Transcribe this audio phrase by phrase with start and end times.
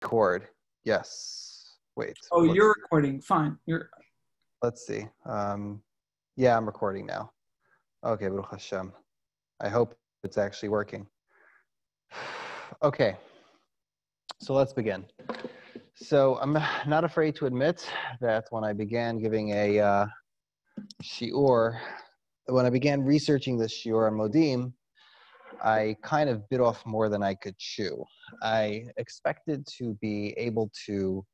[0.00, 0.48] record.
[0.84, 1.76] Yes.
[1.96, 2.16] Wait.
[2.32, 3.20] Oh, let's- you're recording.
[3.20, 3.58] Fine.
[3.66, 3.90] You're
[4.62, 5.06] Let's see.
[5.24, 5.82] Um,
[6.36, 7.32] yeah, I'm recording now.
[8.04, 8.92] Okay, Baruch Hashem.
[9.60, 11.06] I hope it's actually working.
[12.82, 13.14] Okay,
[14.40, 15.04] so let's begin.
[15.96, 16.54] So I'm
[16.86, 17.86] not afraid to admit
[18.22, 20.06] that when I began giving a uh,
[21.02, 21.78] shiur,
[22.46, 24.72] when I began researching this shiur on Modim,
[25.62, 28.04] I kind of bit off more than I could chew.
[28.42, 31.24] I expected to be able to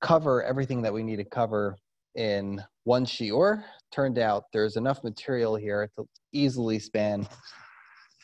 [0.00, 1.76] cover everything that we need to cover
[2.14, 3.62] in one shiur.
[3.92, 7.26] Turned out there's enough material here to easily span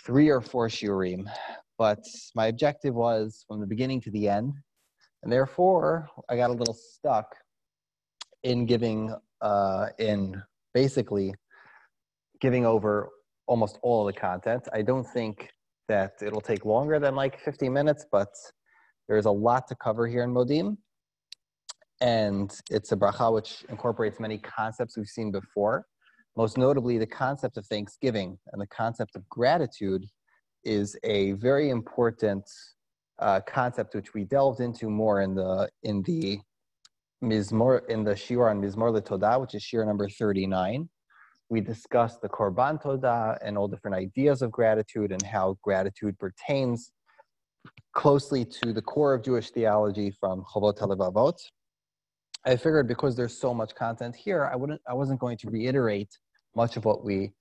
[0.04, 1.28] three or four shiurim.
[1.78, 4.54] But my objective was from the beginning to the end,
[5.22, 7.34] and therefore I got a little stuck
[8.44, 10.40] in giving, uh, in
[10.74, 11.34] basically
[12.40, 13.10] giving over
[13.46, 14.68] almost all of the content.
[14.72, 15.50] I don't think
[15.88, 18.28] that it'll take longer than like 50 minutes, but
[19.08, 20.76] there's a lot to cover here in Modim.
[22.00, 25.86] And it's a bracha which incorporates many concepts we've seen before.
[26.36, 30.06] Most notably, the concept of thanksgiving and the concept of gratitude
[30.64, 32.44] is a very important
[33.18, 36.40] uh, concept which we delved into more in the in the
[37.22, 40.88] Mizmor in the Shiur on Mizmor Todah, which is Shiur number 39
[41.48, 46.92] we discussed the Korban Todah and all different ideas of gratitude and how gratitude pertains
[47.94, 51.38] closely to the core of Jewish theology from Chovot HaLevavot.
[52.44, 56.10] I figured because there's so much content here, I wouldn't, I wasn't going to reiterate
[56.56, 57.32] much of what we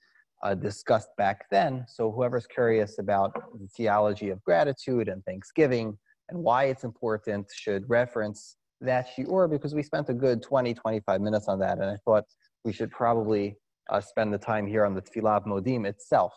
[0.43, 1.85] uh, discussed back then.
[1.87, 5.97] So whoever's curious about the theology of gratitude and Thanksgiving
[6.29, 11.21] and why it's important should reference that shiur because we spent a good 20, 25
[11.21, 11.77] minutes on that.
[11.77, 12.25] And I thought
[12.63, 13.55] we should probably
[13.89, 16.33] uh, spend the time here on the Tfilah of Modim itself.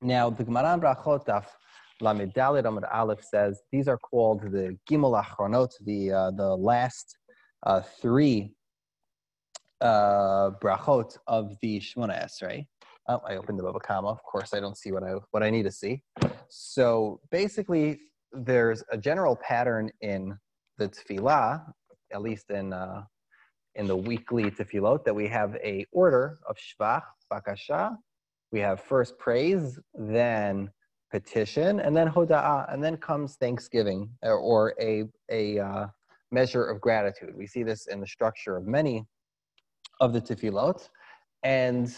[0.00, 1.46] Now, the Gemara Brachot Daf
[2.00, 7.16] Lamed Amud Aleph says these are called the Gimel Achronot, the uh, the last
[7.64, 8.54] uh, three
[9.80, 12.66] uh, brachot of the Shmona Esrei.
[13.08, 14.08] Oh, I opened the Baba Kama.
[14.08, 16.02] Of course, I don't see what I what I need to see.
[16.48, 18.00] So basically,
[18.32, 20.36] there's a general pattern in
[20.78, 21.62] the Tfilah,
[22.12, 23.02] at least in uh,
[23.74, 27.02] in the weekly tefillot that we have a order of shvach,
[27.32, 27.96] bakasha.
[28.50, 30.70] We have first praise, then
[31.10, 35.86] petition, and then hoda'ah, and then comes thanksgiving or, a, a uh,
[36.30, 37.34] measure of gratitude.
[37.36, 39.06] We see this in the structure of many
[40.00, 40.88] of the tefillot.
[41.42, 41.88] And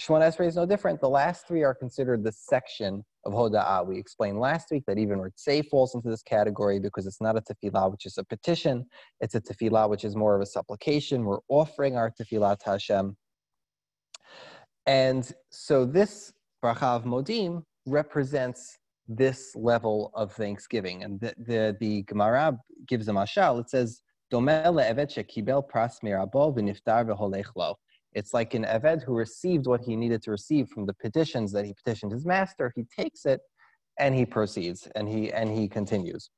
[0.00, 1.00] Shemona Esrei is no different.
[1.00, 3.86] The last three are considered the section of Hoda'ah.
[3.86, 7.40] We explained last week that even Ritzei falls into this category because it's not a
[7.40, 8.86] tefillah, which is a petition.
[9.20, 11.24] It's a tefillah, which is more of a supplication.
[11.24, 13.16] We're offering our tefillah to Hashem.
[14.86, 21.04] And so this bracha of Modim represents this level of thanksgiving.
[21.04, 23.60] And the, the, the Gemara gives a mashal.
[23.60, 24.02] It says,
[24.32, 27.76] "Domeh le'evet shekibel pras v'niftar v'holech lo."
[28.14, 31.64] It's like an Eved who received what he needed to receive from the petitions that
[31.64, 32.72] he petitioned his master.
[32.74, 33.40] He takes it
[33.98, 36.30] and he proceeds and he and he continues.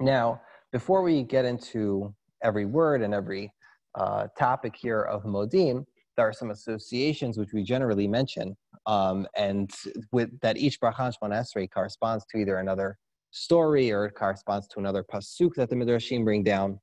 [0.00, 0.40] Now,
[0.72, 3.50] before we get into every word and every
[3.94, 5.84] uh, topic here of Modim,
[6.16, 8.56] there are some associations which we generally mention,
[8.86, 9.70] um, and
[10.12, 12.98] with that each brachan Shmon Esrei corresponds to either another
[13.30, 16.78] story or it corresponds to another pasuk that the midrashim bring down.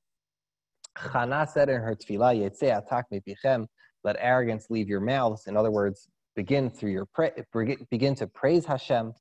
[0.97, 3.67] Chana said in her tefillah, "Yetzei atak mipichem."
[4.03, 5.47] Let arrogance leave your mouths.
[5.47, 7.33] In other words, begin through your pra-
[7.89, 9.13] begin to praise Hashem,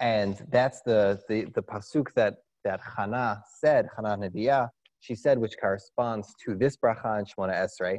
[0.00, 4.68] and that's the the, the pasuk that that Hannah said, Hannah Nebiah,
[5.00, 7.98] she said, which corresponds to this bracha in Shemona Esrei.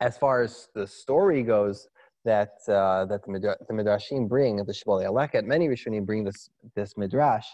[0.00, 1.88] As far as the story goes,
[2.24, 6.50] that uh, that the, Midra- the midrashim bring, the Shibbolei HaLeket, many Rishonim bring this
[6.74, 7.46] this midrash.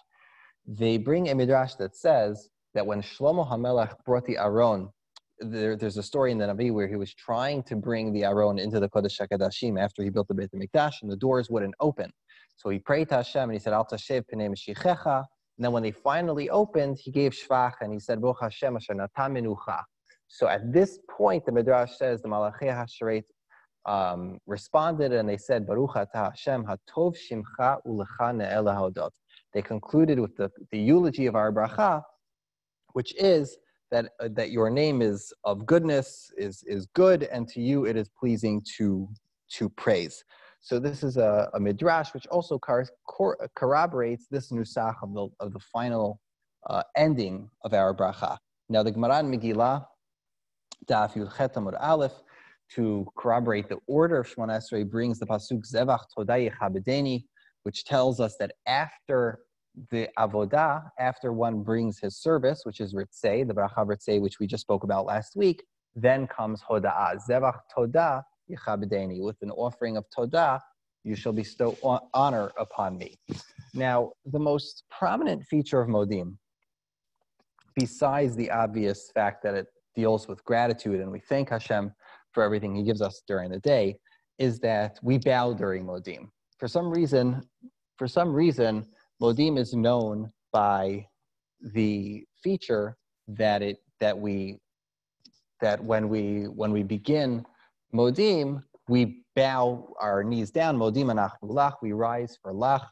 [0.67, 4.91] They bring a midrash that says that when Shlomo Hamelech brought the Aron
[5.41, 8.59] there, there's a story in the Navi where he was trying to bring the Aron
[8.59, 12.11] into the Kodesh HaKadashim after he built the Beit HaMikdash and the doors wouldn't open.
[12.57, 15.25] So he prayed to Hashem and he said, Al Tashev P'nei Mashichecha.
[15.59, 18.95] And then when they finally opened, he gave Shvach and he said, Baruch Hashem Asher.
[20.29, 23.25] So at this point, the Midrash says, the Malachei HaSharet
[23.87, 29.11] um, responded and they said, Baruch Atah Hashem Hatov Shimcha Ulecha Ne'el HaHodot.
[29.53, 32.03] They concluded with the, the eulogy of our bracha,
[32.93, 33.57] which is
[33.91, 37.97] that uh, that your name is of goodness is is good and to you it
[37.97, 39.09] is pleasing to
[39.51, 40.25] to praise.
[40.61, 45.29] So this is a, a midrash which also cor- cor- corroborates this nusach of the
[45.41, 46.21] of the final
[46.69, 48.39] uh, ending of our bracha.
[48.69, 49.87] Now the gemara in megillah
[50.87, 52.23] daf amud aleph
[52.75, 57.25] to corroborate the order of Shemon Esrei brings the pasuk zevach todai chabedeni
[57.63, 59.41] which tells us that after
[59.91, 64.47] the avodah, after one brings his service, which is ritzei, the bracha ritzei, which we
[64.47, 65.63] just spoke about last week,
[65.95, 67.19] then comes hoda'ah.
[67.29, 69.23] Zevach todah yichabedeni.
[69.23, 70.61] With an offering of todah,
[71.05, 71.77] you shall bestow
[72.15, 73.17] honor upon me.
[73.75, 76.37] Now, the most prominent feature of modim,
[77.75, 81.93] besides the obvious fact that it deals with gratitude and we thank Hashem
[82.33, 83.97] for everything he gives us during the day,
[84.39, 86.29] is that we bow during modim.
[86.59, 87.43] For some reason,
[87.97, 88.87] for some reason,
[89.21, 91.07] Modim is known by
[91.61, 92.97] the feature
[93.29, 94.59] that it that we
[95.61, 97.45] that when we when we begin
[97.95, 102.87] Modim, we bow our knees down, Modim anachnu lach, we rise for lach.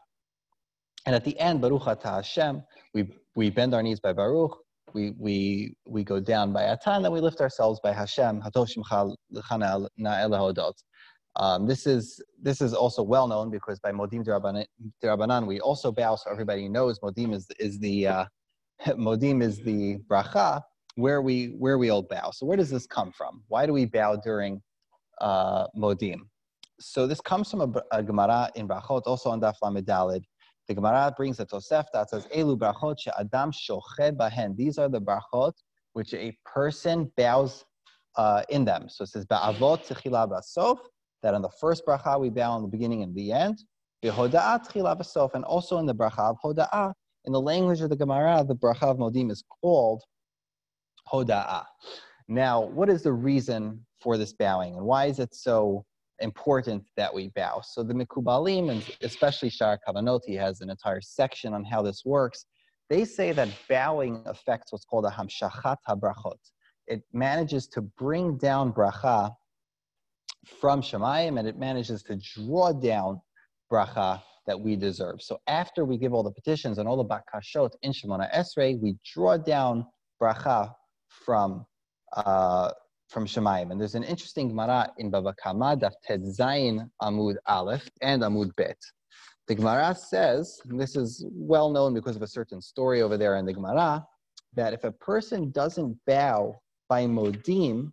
[1.06, 2.62] And at the end, Baruch atah Hashem,
[2.94, 4.56] we, we bend our knees by Baruch,
[4.94, 10.64] we, we, we go down by Atan, then we lift ourselves by Hashem, l'chana na'el
[11.36, 16.14] um, this is this is also well known because by Modim Dirabanan we also bow,
[16.14, 18.24] so everybody knows Modim is is the uh,
[18.86, 20.62] Modim is the bracha
[20.94, 22.30] where we where we all bow.
[22.30, 23.42] So where does this come from?
[23.48, 24.62] Why do we bow during
[25.20, 26.20] uh, Modim?
[26.78, 31.12] So this comes from a, a Gemara in Brachot, also on Daf Lamed The Gemara
[31.16, 34.56] brings a Tosef that says Elu brachot Adam shoched bahen.
[34.56, 35.52] These are the brachot
[35.94, 37.64] which a person bows
[38.16, 38.88] uh, in them.
[38.88, 40.78] So it says ba'avot tchila basof
[41.24, 43.58] that on the first bracha we bow in the beginning and the end.
[44.02, 46.92] And also in the bracha of hoda'ah,
[47.24, 50.02] in the language of the Gemara, the bracha of Modim is called
[51.10, 51.64] hoda'ah.
[52.28, 55.86] Now, what is the reason for this bowing, and why is it so
[56.20, 57.62] important that we bow?
[57.64, 62.44] So the Mikubalim, and especially Shar Kavanoti, has an entire section on how this works.
[62.90, 66.38] They say that bowing affects what's called a hamshachat habrachot.
[66.86, 69.34] It manages to bring down bracha
[70.60, 73.20] from Shemayim, and it manages to draw down
[73.72, 75.22] bracha that we deserve.
[75.22, 78.96] So after we give all the petitions and all the bakashot in Shemona Esrei, we
[79.12, 79.86] draw down
[80.20, 80.74] bracha
[81.08, 81.66] from
[82.14, 82.70] uh,
[83.08, 83.70] from Shemayim.
[83.70, 88.78] And there's an interesting Gemara in Baba Kama, Daf Zayin Amud Aleph and Amud Bet.
[89.46, 93.44] The Gemara says, this is well known because of a certain story over there in
[93.44, 94.04] the Gemara,
[94.54, 96.58] that if a person doesn't bow
[96.88, 97.92] by Modim,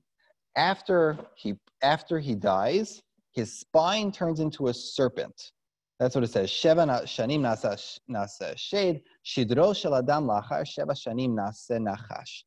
[0.56, 3.02] after he after he dies,
[3.32, 5.52] his spine turns into a serpent.
[6.00, 6.50] That's what it says.
[6.50, 12.44] Sheva shanim nasa shade, shidro shel adam lachar sheva shanim nasa nachash.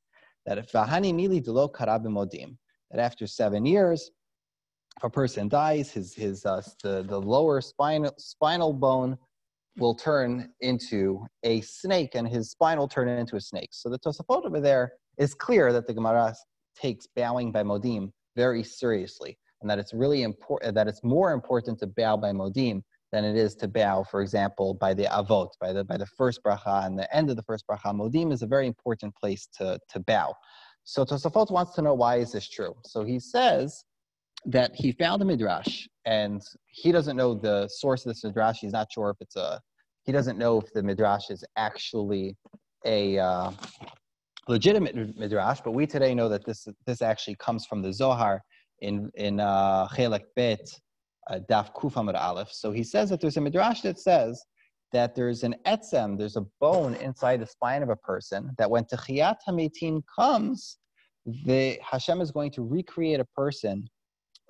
[0.47, 2.57] That if vahani mili delo modim,
[2.91, 4.11] that after seven years,
[4.97, 9.17] if a person dies, his his uh, the the lower spinal spinal bone
[9.77, 13.71] will turn into a snake, and his spine will turn into a snake.
[13.73, 16.35] So the Tosafot over there is clear that the Gemara
[16.75, 21.79] takes bowing by modim very seriously, and that it's really important that it's more important
[21.81, 22.83] to bow by modim
[23.13, 26.43] than it is to bow, for example, by the avot, by the by the first
[26.43, 27.95] bracha and the end of the first bracha.
[27.95, 30.35] Modim is a very important place to to bow.
[30.85, 32.75] So Tosafot wants to know why is this true.
[32.85, 33.85] So he says
[34.47, 38.59] that he found a midrash, and he doesn't know the source of this midrash.
[38.61, 39.61] He's not sure if it's a
[40.05, 42.37] he doesn't know if the midrash is actually
[42.85, 43.51] a uh,
[44.49, 48.43] legitimate midrash, but we today know that this this actually comes from the Zohar
[48.81, 50.69] in in uh, Chelek Bet
[51.31, 52.53] uh, Daf Kuf Aleph.
[52.53, 54.45] So he says that there's a midrash that says
[54.93, 58.85] that there's an etzem, there's a bone inside the spine of a person that when
[58.85, 60.79] Techiyat Hametin comes,
[61.47, 63.89] the Hashem is going to recreate a person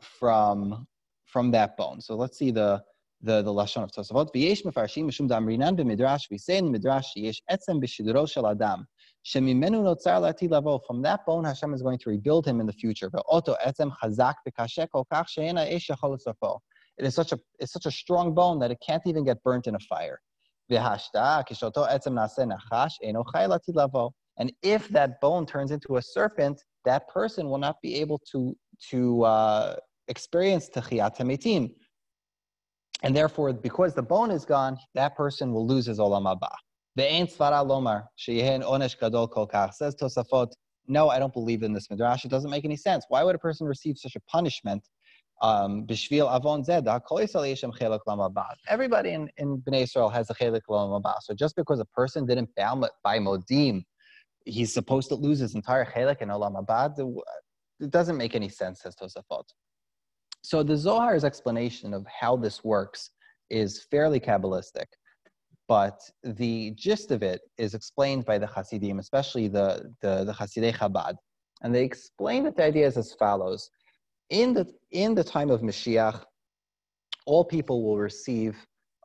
[0.01, 0.87] from
[1.25, 2.01] from that bone.
[2.01, 2.83] So let's see the
[3.23, 4.35] the the lashon of Tosafot.
[4.35, 4.65] V'yesh
[6.65, 8.87] midrash yesh etzem b'shidro shel adam.
[9.27, 13.11] From that bone, Hashem is going to rebuild him in the future.
[16.97, 19.67] It is such a it's such a strong bone that it can't even get burnt
[19.67, 20.21] in a fire.
[20.71, 21.01] And
[24.63, 28.57] if that bone turns into a serpent, that person will not be able to
[28.91, 29.77] to uh,
[30.09, 31.71] experience techiyat metim.
[33.03, 36.51] And therefore, because the bone is gone, that person will lose his olam haba.
[36.99, 40.53] Ve'en svara lomar, sheyehen onesh gadol kol Says Tosafot,
[40.87, 42.25] no, I don't believe in this midrash.
[42.25, 43.05] It doesn't make any sense.
[43.09, 44.87] Why would a person receive such a punishment?
[45.43, 46.87] Um, bishvil avon zed,
[48.69, 51.17] Everybody in, in Bnei Israel has a chelik lamabah.
[51.23, 53.85] So just because a person didn't bow by modim,
[54.45, 56.93] he's supposed to lose his entire chelik in olam abad.
[57.81, 59.45] It doesn't make any sense, says Tosafot.
[60.43, 63.11] So the Zohar's explanation of how this works
[63.51, 64.87] is fairly kabbalistic
[65.69, 70.75] but the gist of it is explained by the Hasidim, especially the, the, the Hasidei
[70.75, 71.17] Chabad.
[71.63, 73.71] And they explain that the idea is as follows.
[74.31, 76.23] In the, in the time of Mashiach,
[77.27, 78.57] all people will receive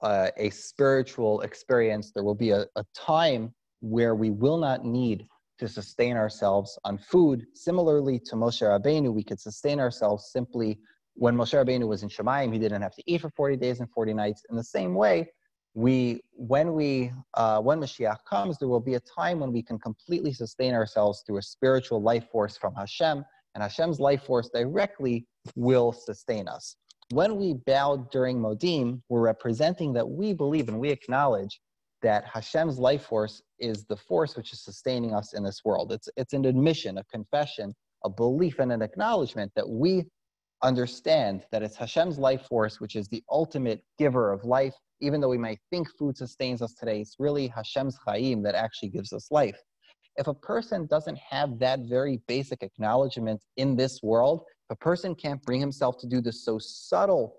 [0.02, 2.12] uh, a spiritual experience.
[2.12, 5.28] There will be a, a time where we will not need
[5.60, 7.46] to sustain ourselves on food.
[7.54, 10.80] Similarly to Moshe Rabbeinu, we could sustain ourselves simply
[11.16, 13.90] when Moshe Rabbeinu was in Shemayim, he didn't have to eat for 40 days and
[13.92, 14.44] 40 nights.
[14.50, 15.30] In the same way,
[15.74, 19.80] we when we uh, when Mashiach comes, there will be a time when we can
[19.80, 23.24] completely sustain ourselves through a spiritual life force from Hashem,
[23.54, 26.76] and Hashem's life force directly will sustain us.
[27.12, 31.60] When we bow during Modim, we're representing that we believe and we acknowledge
[32.02, 35.92] that Hashem's life force is the force which is sustaining us in this world.
[35.92, 37.74] It's, it's an admission, a confession,
[38.06, 40.06] a belief, and an acknowledgement that we
[40.62, 44.76] understand that it's Hashem's life force which is the ultimate giver of life.
[45.02, 48.90] Even though we might think food sustains us today, it's really Hashem's chayim that actually
[48.90, 49.58] gives us life.
[50.18, 55.16] If a person doesn't have that very basic acknowledgement in this world, if a person
[55.16, 57.38] can't bring himself to do this so subtle,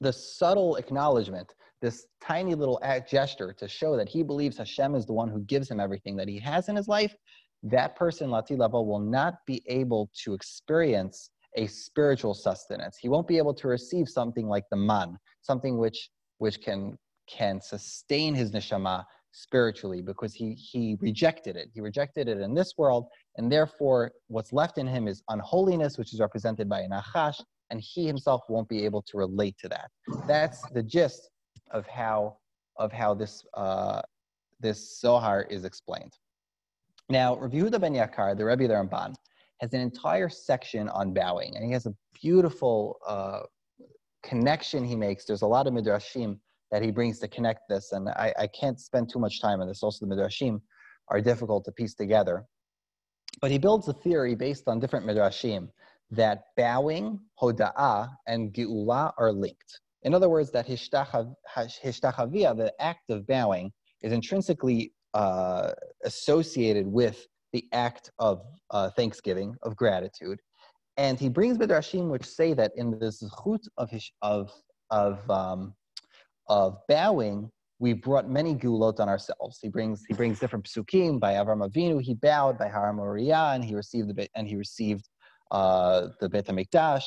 [0.00, 5.06] the subtle acknowledgement this tiny little act gesture to show that he believes Hashem is
[5.06, 7.14] the one who gives him everything that he has in his life,
[7.62, 12.96] that person, Lati level, will not be able to experience a spiritual sustenance.
[12.96, 16.96] He won't be able to receive something like the man, something which which can
[17.28, 21.68] can sustain his neshama spiritually because he he rejected it.
[21.74, 26.12] He rejected it in this world, and therefore what's left in him is unholiness, which
[26.12, 27.40] is represented by an achash,
[27.70, 29.90] and he himself won't be able to relate to that.
[30.26, 31.30] That's the gist
[31.70, 32.38] of how
[32.76, 34.02] of how this uh,
[34.60, 36.12] this Zohar is explained.
[37.10, 39.14] Now, Rav Yehuda ben Yakar, the Rebbe the Ramban,
[39.60, 43.40] has an entire section on bowing, and he has a beautiful uh,
[44.22, 45.24] connection he makes.
[45.24, 46.38] There's a lot of midrashim
[46.70, 49.68] that he brings to connect this, and I, I can't spend too much time on
[49.68, 49.82] this.
[49.82, 50.60] Also, the midrashim
[51.08, 52.44] are difficult to piece together,
[53.40, 55.68] but he builds a theory based on different midrashim
[56.10, 59.80] that bowing, hoda'ah, and geula are linked.
[60.02, 63.72] In other words, that hishtachavia, the act of bowing,
[64.02, 65.72] is intrinsically uh,
[66.04, 70.40] associated with the act of uh, thanksgiving, of gratitude.
[70.96, 74.52] And he brings midrashim which say that in the zechut of, his, of,
[74.90, 75.74] of, um,
[76.48, 79.58] of bowing, we brought many gulot on ourselves.
[79.62, 82.02] He brings he brings different psukim by Avram Avinu.
[82.02, 85.08] He bowed by Har Moriah, and he received the and he received
[85.52, 87.04] uh, the Beit Hamikdash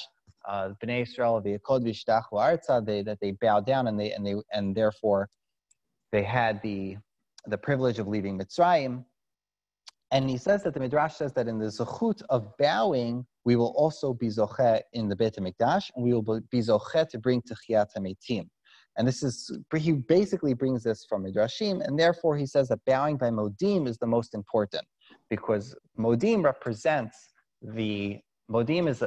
[0.48, 4.36] uh, Bnei Israel, the Akod Vishtachu Arza, that they bowed down and they and they
[4.53, 5.29] and therefore
[6.12, 6.98] they had the
[7.48, 9.03] the privilege of leaving Mitzrayim.
[10.12, 13.74] And he says that the Midrash says that in the zechut of bowing, we will
[13.77, 17.88] also be zoche in the Beit Hamikdash, and we will be zoche to bring Techiyat
[17.98, 18.48] Hametim.
[18.98, 23.15] And this is he basically brings this from Midrashim, and therefore he says that bowing
[23.15, 24.84] by Modim is the most important
[25.30, 27.30] because Modim represents
[27.62, 28.20] the
[28.51, 29.01] Modim is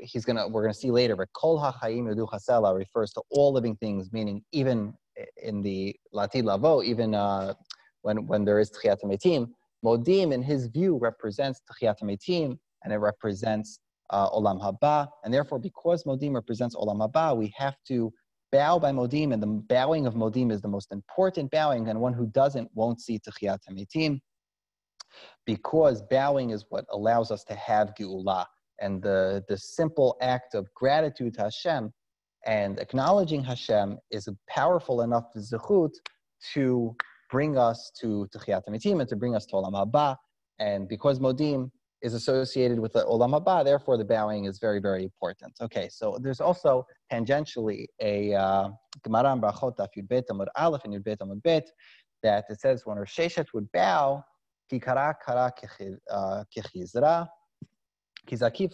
[0.00, 3.74] he's gonna we're gonna see later, but Kol HaChaim Yudu Chasela refers to all living
[3.76, 4.94] things, meaning even
[5.42, 7.54] in the Latid Lavo, even uh,
[8.02, 9.48] when when there is Tchiyat Metim,
[9.86, 13.78] Modim in his view represents Tchiyat Metim and it represents
[14.10, 18.12] uh, Olam Haba, and therefore because Modim represents Olam Haba, we have to
[18.52, 22.12] bow by Modim, and the bowing of Modim is the most important bowing, and one
[22.12, 24.20] who doesn't won't see Tchiyat Metim
[25.44, 28.44] because bowing is what allows us to have Geulah
[28.80, 31.92] and the, the simple act of gratitude to Hashem
[32.44, 35.92] and acknowledging Hashem is a powerful enough zechut
[36.52, 36.94] to
[37.30, 40.16] bring us to Techiyat Mitim and to bring us to Olam Haba.
[40.58, 41.70] And because Modim
[42.02, 45.52] is associated with the Olam Haba, therefore the bowing is very, very important.
[45.60, 48.68] Okay, so there's also tangentially a uh,
[49.02, 51.68] Gemara in Brachot Yud Bet Amud Aleph and Yud Bet Amud Bet
[52.22, 54.24] that it says when Rosh would bow,
[54.70, 56.44] Kikara Kara Kechizra, uh,
[58.32, 58.72] zakif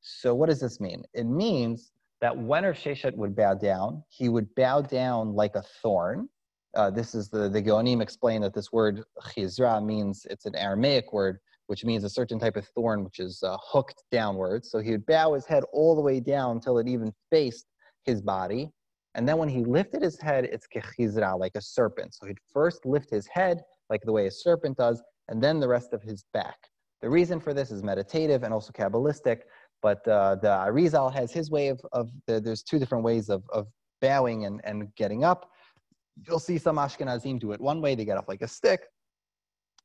[0.00, 1.02] So what does this mean?
[1.12, 6.28] It means that when Sheshet would bow down, he would bow down like a thorn.
[6.74, 11.12] Uh, this is the, the Geonim explain that this word chizra means, it's an Aramaic
[11.12, 14.70] word, which means a certain type of thorn which is uh, hooked downwards.
[14.70, 17.66] So he would bow his head all the way down until it even faced
[18.04, 18.70] his body.
[19.14, 22.14] And then when he lifted his head, it's kechizra, like a serpent.
[22.14, 25.68] So he'd first lift his head, like the way a serpent does, and then the
[25.68, 26.58] rest of his back.
[27.00, 29.40] The reason for this is meditative and also Kabbalistic,
[29.82, 33.42] but uh, the Arizal has his way of, of the, there's two different ways of,
[33.52, 33.66] of
[34.00, 35.50] bowing and, and getting up.
[36.26, 38.82] You'll see some Ashkenazim do it one way, they get up like a stick.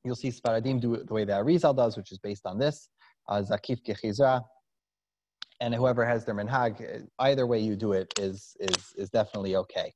[0.03, 2.89] You'll see Sfaradim do it the way the Arizal does, which is based on this,
[3.29, 4.41] uh, Zakif Kechizra.
[5.61, 9.93] And whoever has their minhag, either way you do it is, is, is definitely okay.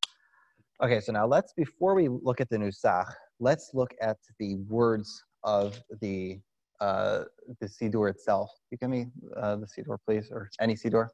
[0.82, 5.22] Okay, so now let's, before we look at the Nusach, let's look at the words
[5.44, 6.40] of the
[6.82, 7.24] uh,
[7.60, 8.52] the Siddur itself.
[8.72, 11.08] You give me uh, the Siddur, please, or any Siddur.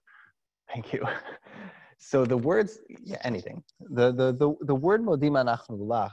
[0.72, 1.06] Thank you.
[1.98, 3.64] so the words, yeah, anything.
[3.80, 6.10] The the the, the word modim anachnu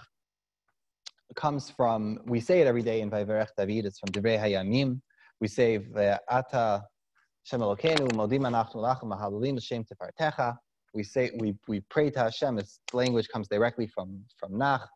[1.35, 2.18] comes from.
[2.26, 3.87] We say it every day in Vayevarech David.
[3.87, 5.00] It's from Divrei Hayamim.
[5.40, 5.80] We say
[6.30, 6.85] Ata
[7.44, 10.56] Shem Elokeinu modim anachnu lach mahalalim Shem tefartecha.
[10.94, 12.59] We say we we pray to Hashem.
[12.59, 14.88] Its language comes directly from from Nach.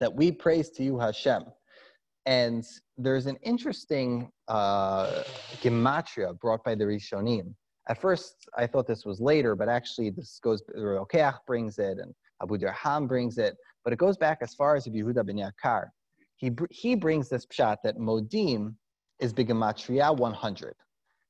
[0.00, 1.44] That we praise to you, Hashem.
[2.26, 2.64] And
[2.98, 5.22] there's an interesting uh,
[5.62, 7.54] gematria brought by the Rishonim
[7.90, 12.14] at first, I thought this was later, but actually this goes, Rokeach brings it and
[12.40, 15.88] Abudarham brings it, but it goes back as far as Yehuda ben Yakar.
[16.36, 18.76] He, he brings this pshat that Modim
[19.18, 20.74] is Bigamatria 100.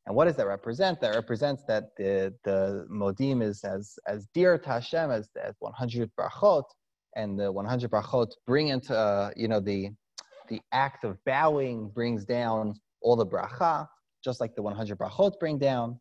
[0.07, 1.01] And what does that represent?
[1.01, 6.11] That represents that the, the Modim is as, as dear to Hashem as, as 100
[6.19, 6.65] brachot,
[7.17, 9.91] and the 100 brachot bring into, uh, you know, the,
[10.51, 13.89] the act of bowing brings down all the bracha,
[14.23, 15.99] just like the 100 brachot bring down.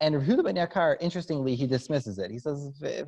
[0.00, 2.30] And Yehuda ben Yakar, interestingly, he dismisses it.
[2.30, 3.06] He says, He says,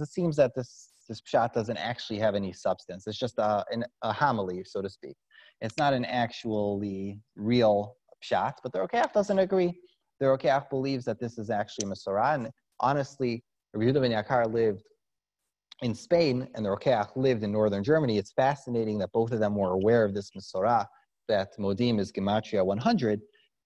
[0.00, 3.06] it seems that this, this pshat doesn't actually have any substance.
[3.06, 5.16] It's just a, an, a homily, so to speak.
[5.60, 9.78] It's not an actually real pshat, but the Rokeach doesn't agree.
[10.18, 12.34] The Rokeach believes that this is actually Masorah.
[12.34, 12.50] And
[12.80, 13.44] honestly,
[13.76, 14.82] Yehuda ben Yakar lived
[15.82, 18.18] in Spain and the Rokeach lived in northern Germany.
[18.18, 20.86] It's fascinating that both of them were aware of this Masorah,
[21.28, 23.20] that Modim is Gematria 100,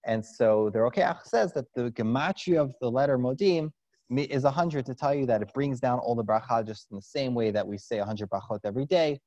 [0.05, 3.71] and so the Rokeach says that the gematria of the letter Modim
[4.09, 7.01] is 100 to tell you that it brings down all the bracha just in the
[7.01, 9.19] same way that we say 100 brachot every day.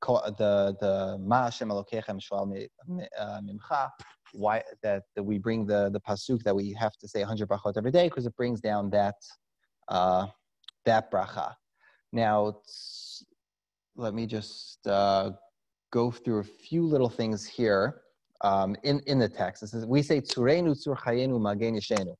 [0.00, 2.66] The the Ma'ashem Elokechem Shwal
[3.18, 3.90] uh, Mimcha,
[4.32, 7.76] why that, that we bring the the pasuk that we have to say 100 brachot
[7.76, 9.16] every day because it brings down that
[9.88, 10.26] uh,
[10.86, 11.54] that bracha.
[12.12, 12.60] Now,
[13.96, 15.30] let me just uh,
[15.92, 18.02] go through a few little things here
[18.42, 19.66] um, in, in the text.
[19.66, 22.14] Says, we say Tzurenu Tzur Chayenu Magen Yishenu.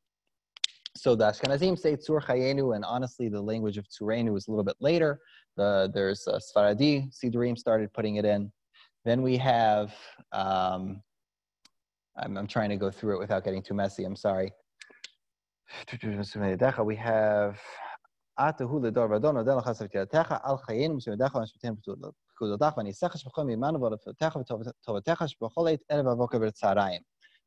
[0.96, 4.64] So the Ashkenazim say Tzur Chayenu, and honestly, the language of Tzurenu is a little
[4.64, 5.20] bit later.
[5.56, 8.50] The, there's uh, Sfaradi, Sidurim started putting it in.
[9.04, 9.94] Then we have,
[10.32, 11.02] um,
[12.16, 14.52] I'm, I'm trying to go through it without getting too messy, I'm sorry.
[16.84, 17.60] We have
[18.38, 18.56] Al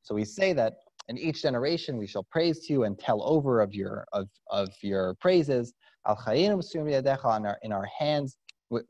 [0.05, 0.73] so we say that
[1.07, 4.69] in each generation we shall praise to you and tell over of your of, of
[4.81, 5.73] your praises.
[6.07, 8.37] In our in our hands,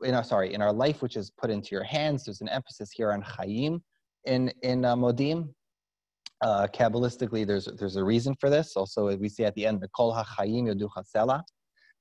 [0.04, 2.26] in our sorry, in our life which is put into your hands.
[2.26, 3.80] There's an emphasis here on chayim
[4.26, 5.50] in in uh, modim.
[6.42, 8.76] Uh, Kabbalistically, there's there's a reason for this.
[8.76, 11.42] Also, we see at the end the kol hachayim yoduchasela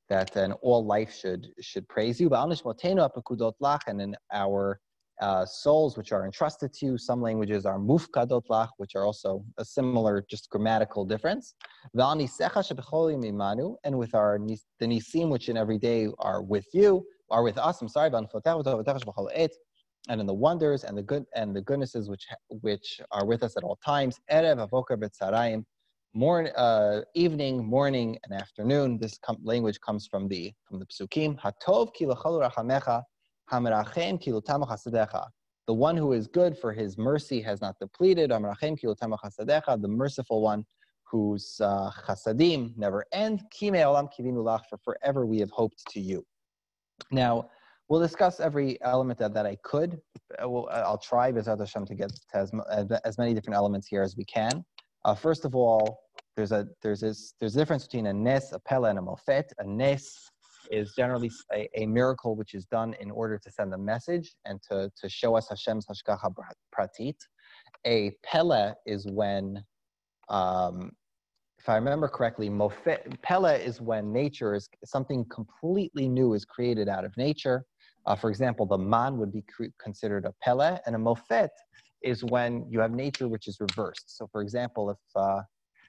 [0.09, 2.29] that then all life should should praise you.
[2.33, 4.81] And in our
[5.21, 9.45] uh, souls, which are entrusted to you, some languages are mufkadot lach, which are also
[9.59, 11.55] a similar, just grammatical difference.
[11.95, 12.11] And
[13.99, 17.81] with our the nisim, which in every day are with you, are with us.
[17.81, 18.11] I'm sorry,
[20.09, 23.57] and in the wonders and the good and the goodnesses which which are with us
[23.57, 24.21] at all times
[26.15, 28.99] morning, uh, evening, morning, and afternoon.
[28.99, 31.39] This com- language comes from the from the psukim.
[31.41, 33.03] Hatov rachamecha,
[33.51, 35.29] hamerachem.
[35.67, 38.31] The one who is good for his mercy has not depleted.
[38.31, 38.81] Hamerachem.
[38.81, 40.65] The merciful one
[41.03, 43.43] whose uh, chasadim never end.
[43.53, 44.09] Kime olam.
[44.71, 46.25] For forever we have hoped to you.
[47.11, 47.51] Now.
[47.91, 50.01] We'll discuss every element that, that I could.
[50.41, 54.25] I'll try, Bezat Hashem, to get to as, as many different elements here as we
[54.25, 54.65] can.
[55.05, 56.01] Uh, first of all,
[56.37, 59.45] there's a there's this there's a difference between a nes, a pella, and a mofet.
[59.59, 60.31] A nes
[60.71, 64.61] is generally a, a, miracle which is done in order to send a message and
[64.63, 66.33] to, to show us Hashem's hashgacha
[66.75, 67.17] pratit.
[67.87, 69.63] A pella is when,
[70.31, 70.91] um,
[71.59, 76.89] if I remember correctly, mofet, pella is when nature is something completely new is created
[76.89, 77.65] out of nature.
[78.07, 79.45] Uh, for example, the man would be
[79.79, 81.49] considered a pella, and a mofet
[82.05, 84.17] is when you have nature which is reversed.
[84.17, 85.41] So, for example, if uh,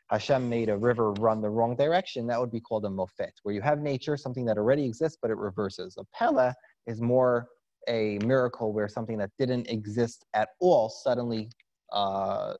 [0.09, 3.53] Hashem made a river run the wrong direction, that would be called a mofet, where
[3.53, 5.97] you have nature, something that already exists, but it reverses.
[5.97, 6.53] A pella
[6.87, 7.47] is more
[7.87, 11.49] a miracle where something that didn't exist at all suddenly
[11.91, 12.53] uh,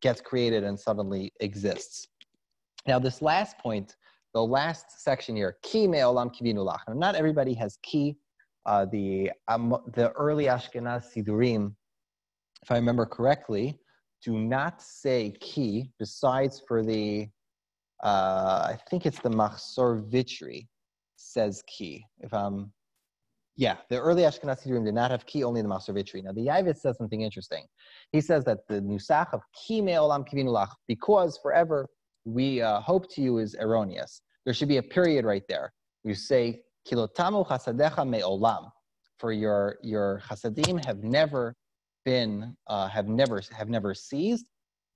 [0.00, 2.08] gets created and suddenly exists.
[2.86, 3.96] Now, this last point,
[4.34, 6.80] the last section here, ki me'olam kivinulach.
[6.88, 8.16] Not everybody has ki.
[8.64, 11.74] Uh, the, um, the early Ashkenaz Sidurim,
[12.62, 13.78] if I remember correctly,
[14.24, 17.28] do not say ki besides for the,
[18.04, 20.68] uh, I think it's the Machzor Vitry
[21.16, 22.04] says ki.
[22.20, 22.72] If I'm,
[23.56, 26.22] yeah, the early Ashkenazi Sidurim did not have ki, only the Machzor Vitry.
[26.22, 27.64] Now the Yavitz says something interesting.
[28.12, 31.88] He says that the Nusach of ki me'olam kivinulach, because forever
[32.24, 34.22] we uh, hope to you is erroneous.
[34.44, 35.72] There should be a period right there.
[36.04, 38.70] You say, Kilotamu chasadecha me olam,
[39.18, 41.54] For your, your chasadim have never
[42.04, 44.46] been, uh, have never, have never ceased.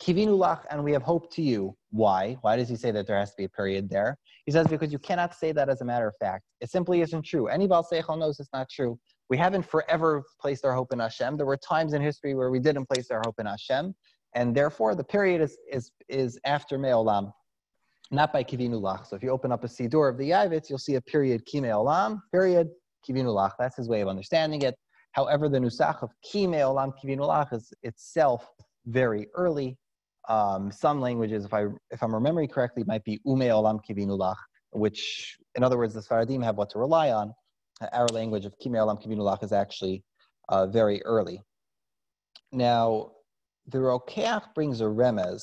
[0.02, 1.76] kivinulach and we have hope to you.
[1.90, 2.36] Why?
[2.42, 4.18] Why does he say that there has to be a period there?
[4.44, 6.44] He says because you cannot say that as a matter of fact.
[6.60, 7.48] It simply isn't true.
[7.48, 8.98] Any Baal Seichel knows it's not true.
[9.28, 11.36] We haven't forever placed our hope in Hashem.
[11.36, 13.94] There were times in history where we didn't place our hope in Hashem,
[14.34, 17.32] and therefore the period is is is after Me'olam,
[18.10, 19.06] not by kivinulach.
[19.06, 21.60] So if you open up a Siddur of the Yavitz, you'll see a period Ki
[21.60, 22.68] Me'olam, period
[23.08, 23.52] kivinulach.
[23.58, 24.76] That's his way of understanding it.
[25.16, 28.46] However, the Nusach of Ki Me'olam Kivinu lach is itself
[28.86, 29.78] very early
[30.28, 34.36] um, some languages, if I if I'm remembering correctly, might be ume olam kivinulach,
[34.70, 37.32] which, in other words, the Sfaradim have what to rely on.
[37.92, 40.02] Our language of kime olam kivinulach is actually
[40.48, 41.42] uh, very early.
[42.52, 43.12] Now,
[43.68, 45.42] the Rokeach brings a remez.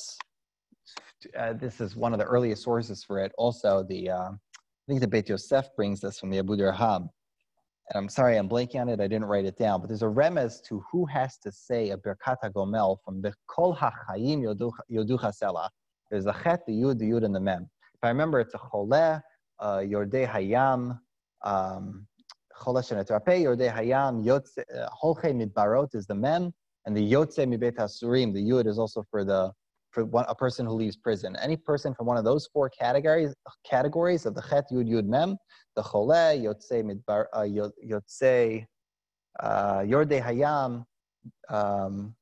[1.38, 3.32] Uh, this is one of the earliest sources for it.
[3.38, 7.08] Also, the uh, I think the Beit Yosef brings this from the Abudarham
[7.90, 9.00] and I'm sorry, I'm blanking on it.
[9.00, 11.96] I didn't write it down, but there's a remez to who has to say a
[11.98, 14.42] Birkat Gomel from the Kol HaChayim
[14.90, 15.68] Yoducha Sela.
[16.10, 17.68] There's a Chet, the Yud, the Yud, and the Mem.
[17.94, 19.20] If I remember, it's a Choleh,
[19.58, 20.98] uh, Yordei Hayam,
[21.42, 22.06] um,
[22.58, 26.52] Choleh Shenetrape, Yordei Hayam, Yotze, uh, Holche Midbarot is the Mem,
[26.86, 29.52] and the Yotze Mibet HaSurim, the Yud is also for the
[29.94, 31.36] for one, a person who leaves prison.
[31.40, 35.36] Any person from one of those four categories categories of the Chet Yud Yud Mem,
[35.76, 38.66] the Chole, Yotze Midbar, uh, Yotze
[39.40, 40.84] uh, Yorde Hayam,
[41.48, 42.14] um,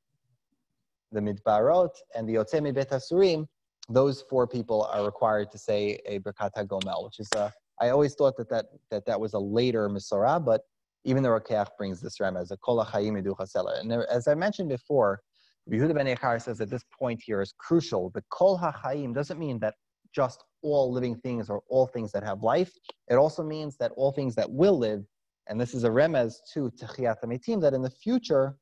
[1.10, 3.46] the Midbarot, and the Yotze Mibet Asurim,
[3.88, 8.14] those four people are required to say a Birkat Gomel, which is a, I always
[8.14, 10.62] thought that that, that, that was a later Misorah, but
[11.04, 14.68] even the Rokeach brings this rem as a Kol HaChayim Educha And as I mentioned
[14.68, 15.20] before,
[15.70, 18.10] Yehuda ben Yakar says that this point here is crucial.
[18.10, 19.74] The kol ha'chaim doesn't mean that
[20.14, 22.72] just all living things or all things that have life.
[23.08, 25.04] It also means that all things that will live,
[25.48, 28.56] and this is a remez to techiyat metim, that in the future,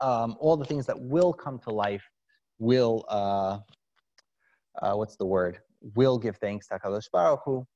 [0.00, 2.04] um, all the things that will come to life
[2.58, 3.58] will, uh,
[4.82, 5.58] uh, what's the word?
[5.94, 7.66] Will give thanks to HaKadosh Baruch Hu.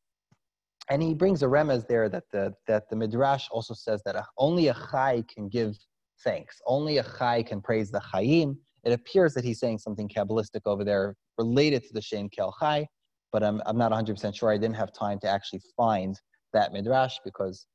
[0.91, 4.69] And he brings a remez there that the, that the Midrash also says that only
[4.69, 5.77] a chai can give
[6.25, 6.61] thanks.
[6.67, 8.57] Only a chai can praise the chayim.
[8.85, 12.87] It appears that he's saying something Kabbalistic over there related to the Shem Kel Chai,
[13.33, 14.51] but I'm, I'm not 100% sure.
[14.51, 16.19] I didn't have time to actually find
[16.53, 17.67] that midrash because,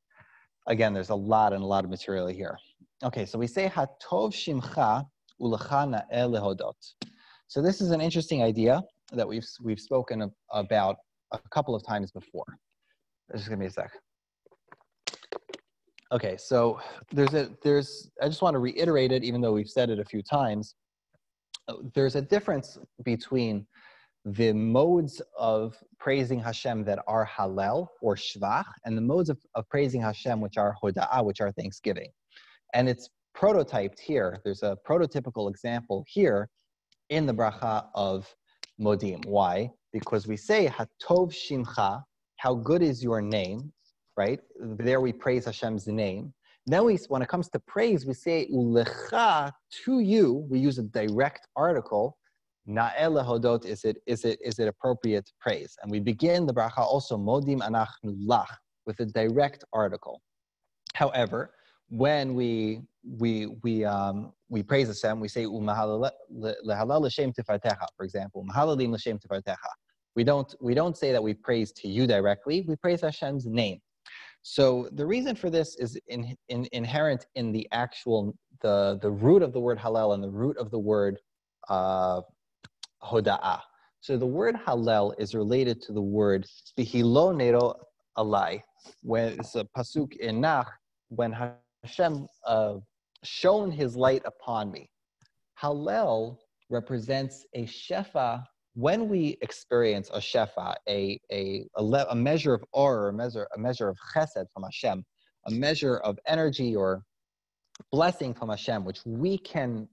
[0.66, 2.58] again, there's a lot and a lot of material here.
[3.04, 5.04] Okay, so we say Hatov Shimcha
[5.40, 6.74] Ulecha Lehodot.
[7.48, 8.82] So this is an interesting idea
[9.12, 10.96] that we've, we've spoken about
[11.32, 12.58] a couple of times before.
[13.34, 13.90] Just give me a sec.
[16.12, 16.78] Okay, so
[17.10, 20.04] there's a there's I just want to reiterate it, even though we've said it a
[20.04, 20.76] few times.
[21.94, 23.66] There's a difference between
[24.24, 29.68] the modes of praising Hashem that are Hallel or Shvach, and the modes of, of
[29.68, 32.10] praising Hashem which are Hoda'ah, which are Thanksgiving.
[32.74, 34.40] And it's prototyped here.
[34.44, 36.48] There's a prototypical example here
[37.10, 38.32] in the bracha of
[38.80, 39.24] Modim.
[39.26, 39.70] Why?
[39.92, 42.02] Because we say Hatov Shimcha,
[42.38, 43.72] how good is your name,
[44.16, 44.40] right?
[44.60, 46.32] There we praise Hashem's name.
[46.66, 49.52] Then we, when it comes to praise, we say ulecha
[49.84, 50.46] to you.
[50.50, 52.16] We use a direct article.
[52.68, 55.76] Na'el hodot is it is it is it appropriate praise?
[55.80, 58.46] And we begin the bracha also modim anachnu lach
[58.86, 60.20] with a direct article.
[60.94, 61.52] However,
[61.88, 68.44] when we we we um, we praise Hashem, we say umahalal l'shem tifartecha, for example,
[68.44, 69.20] mahalalim l'shem.
[70.16, 72.64] We don't we don't say that we praise to you directly.
[72.66, 73.80] We praise Hashem's name.
[74.48, 78.32] So the reason for this is in, in, inherent in the actual
[78.62, 81.18] the the root of the word halal and the root of the word
[81.68, 82.20] uh,
[83.02, 83.60] hoda'ah.
[84.00, 86.46] So the word halal is related to the word
[86.78, 87.74] bihilo nero
[88.16, 88.62] alai.
[89.02, 90.70] When it's a pasuk in Nach,
[91.08, 91.32] when
[91.82, 92.74] Hashem uh,
[93.24, 94.88] shone His light upon me.
[95.60, 96.36] Halal
[96.70, 98.44] represents a shefa
[98.76, 103.48] when we experience a shefa, a, a, a, le- a measure of or, a measure,
[103.56, 105.02] a measure of chesed from Hashem,
[105.46, 107.02] a measure of energy or
[107.90, 109.88] blessing from Hashem, which we can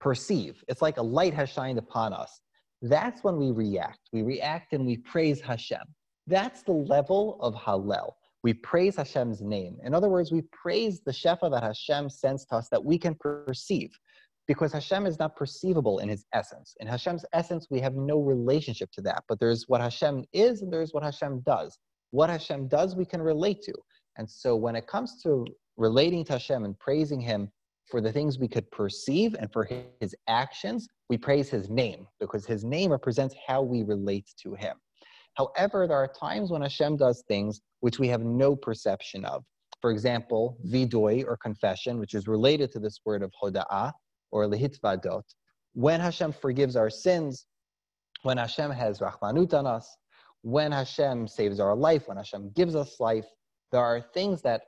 [0.00, 2.40] perceive, it's like a light has shined upon us.
[2.80, 4.00] That's when we react.
[4.14, 5.82] We react and we praise Hashem.
[6.26, 8.12] That's the level of Hallel.
[8.42, 9.76] We praise Hashem's name.
[9.84, 13.14] In other words, we praise the Shefa that Hashem sends to us that we can
[13.14, 13.90] perceive
[14.46, 16.74] because Hashem is not perceivable in his essence.
[16.80, 20.72] In Hashem's essence, we have no relationship to that, but there's what Hashem is and
[20.72, 21.78] there's what Hashem does.
[22.10, 23.74] What Hashem does, we can relate to.
[24.18, 25.44] And so when it comes to
[25.76, 27.50] relating to Hashem and praising him
[27.90, 29.68] for the things we could perceive and for
[30.00, 34.76] his actions, we praise his name because his name represents how we relate to him.
[35.34, 39.44] However, there are times when Hashem does things which we have no perception of.
[39.82, 43.92] For example, vidoy or confession, which is related to this word of hoda'ah
[44.36, 45.22] or lihitvadot.
[45.72, 47.46] When Hashem forgives our sins,
[48.22, 49.96] when Hashem has rahmanut on us,
[50.42, 53.26] when Hashem saves our life, when Hashem gives us life,
[53.72, 54.62] there are things that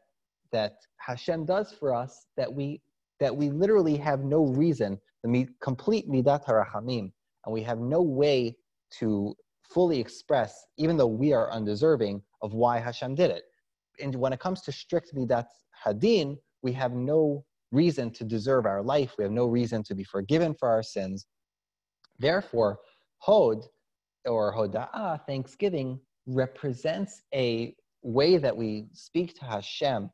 [0.51, 2.81] that Hashem does for us that we
[3.21, 7.13] that we literally have no reason, the complete midat harachamim,
[7.45, 8.57] and we have no way
[8.99, 9.35] to
[9.75, 13.45] fully express, even though we are undeserving, of why Hashem did it.
[14.01, 15.49] And when it comes to strict midat
[15.85, 19.15] hadin, we have no reason to deserve our life.
[19.19, 21.27] We have no reason to be forgiven for our sins.
[22.19, 22.79] Therefore,
[23.19, 23.65] Hod
[24.25, 30.11] or Hoda'ah, thanksgiving, represents a way that we speak to Hashem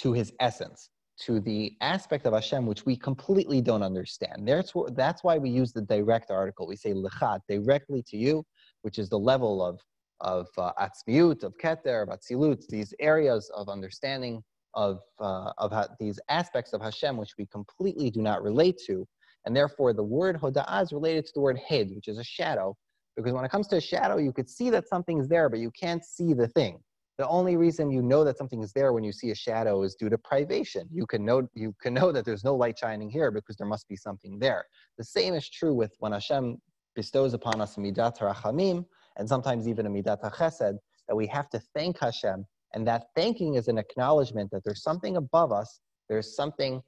[0.00, 4.48] to his essence to the aspect of Hashem which we completely don't understand.
[4.48, 6.66] That's, that's why we use the direct article.
[6.66, 8.44] We say lechat, directly to you,
[8.82, 9.80] which is the level of,
[10.20, 14.42] of uh, atzmiut, of keter, of atzilut, these areas of understanding
[14.74, 19.06] of, uh, of ha- these aspects of Hashem which we completely do not relate to.
[19.46, 22.76] And therefore, the word hoda'ah is related to the word hid, which is a shadow.
[23.16, 25.70] Because when it comes to a shadow, you could see that something's there, but you
[25.70, 26.80] can't see the thing.
[27.16, 29.94] The only reason you know that something is there when you see a shadow is
[29.94, 30.88] due to privation.
[30.90, 33.88] You can know you can know that there's no light shining here because there must
[33.88, 34.64] be something there.
[34.98, 36.56] The same is true with when Hashem
[36.96, 38.84] bestows upon us a midat rachamim
[39.16, 43.54] and sometimes even a midat chesed that we have to thank Hashem, and that thanking
[43.54, 45.80] is an acknowledgement that there's something above us.
[46.08, 46.82] There's something.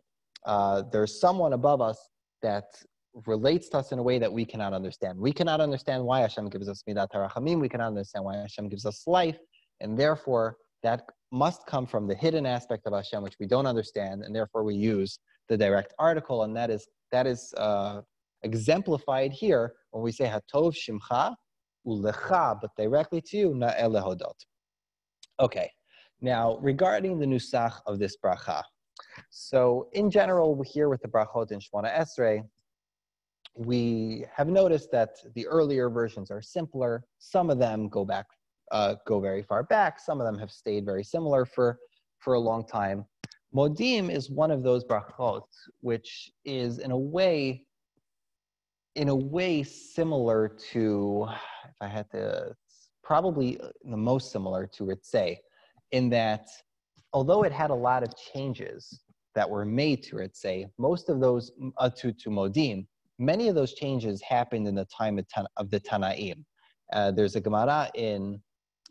[0.44, 1.99] Uh, there's someone above us
[2.42, 2.64] that
[3.27, 5.18] relates to us in a way that we cannot understand.
[5.18, 7.61] We cannot understand why Hashem gives us midat rachamim.
[7.61, 9.38] We cannot understand why Hashem gives us life.
[9.81, 14.22] And therefore, that must come from the hidden aspect of Hashem, which we don't understand,
[14.22, 15.18] and therefore we use
[15.49, 18.03] the direct article, and that is that is uh,
[18.42, 21.35] exemplified here when we say Hatov Shimcha
[21.87, 24.35] Ulecha, but directly to you, Na Elehodot.
[25.38, 25.70] Okay,
[26.20, 28.62] now regarding the nusach of this bracha.
[29.31, 32.42] So in general, here with the brachot in Shemona Esrei,
[33.55, 37.05] we have noticed that the earlier versions are simpler.
[37.18, 38.26] Some of them go back
[38.72, 40.00] uh, go very far back.
[40.00, 41.79] Some of them have stayed very similar for,
[42.18, 43.05] for a long time.
[43.55, 45.44] Modim is one of those brachot,
[45.81, 47.64] which is in a way,
[48.94, 51.26] in a way similar to,
[51.64, 52.55] if I had to,
[53.02, 55.37] probably the most similar to Ritzeh,
[55.92, 56.49] in that
[57.12, 59.01] although it had a lot of changes
[59.35, 62.87] that were made to it, say, most of those uh, to, to Modim,
[63.18, 66.44] many of those changes happened in the time of, of the Tanaim.
[66.92, 68.40] Uh, there's a Gemara in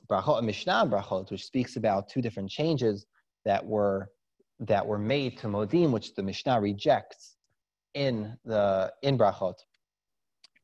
[0.09, 3.05] brachot, Mishnah brachot, which speaks about two different changes
[3.45, 4.09] that were
[4.59, 7.35] that were made to modim, which the Mishnah rejects
[7.93, 9.55] in the in brachot.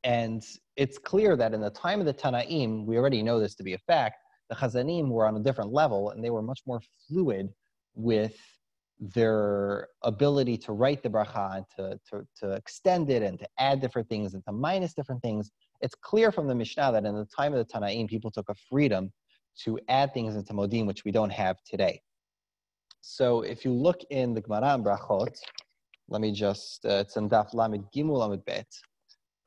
[0.03, 0.43] And
[0.77, 3.73] it's clear that in the time of the Tanaim, we already know this to be
[3.73, 4.15] a fact.
[4.51, 7.53] The Chazanim were on a different level, and they were much more fluid
[7.95, 8.35] with
[8.99, 13.79] their ability to write the bracha and to, to, to extend it and to add
[13.79, 15.51] different things and to minus different things.
[15.79, 18.55] It's clear from the Mishnah that in the time of the Tanaim, people took a
[18.69, 19.13] freedom
[19.63, 22.01] to add things into Modim which we don't have today.
[22.99, 25.33] So if you look in the Gemara and Brachot,
[26.09, 28.67] let me just, uh, it's in Daf Lamed Gimul Lamed Bet.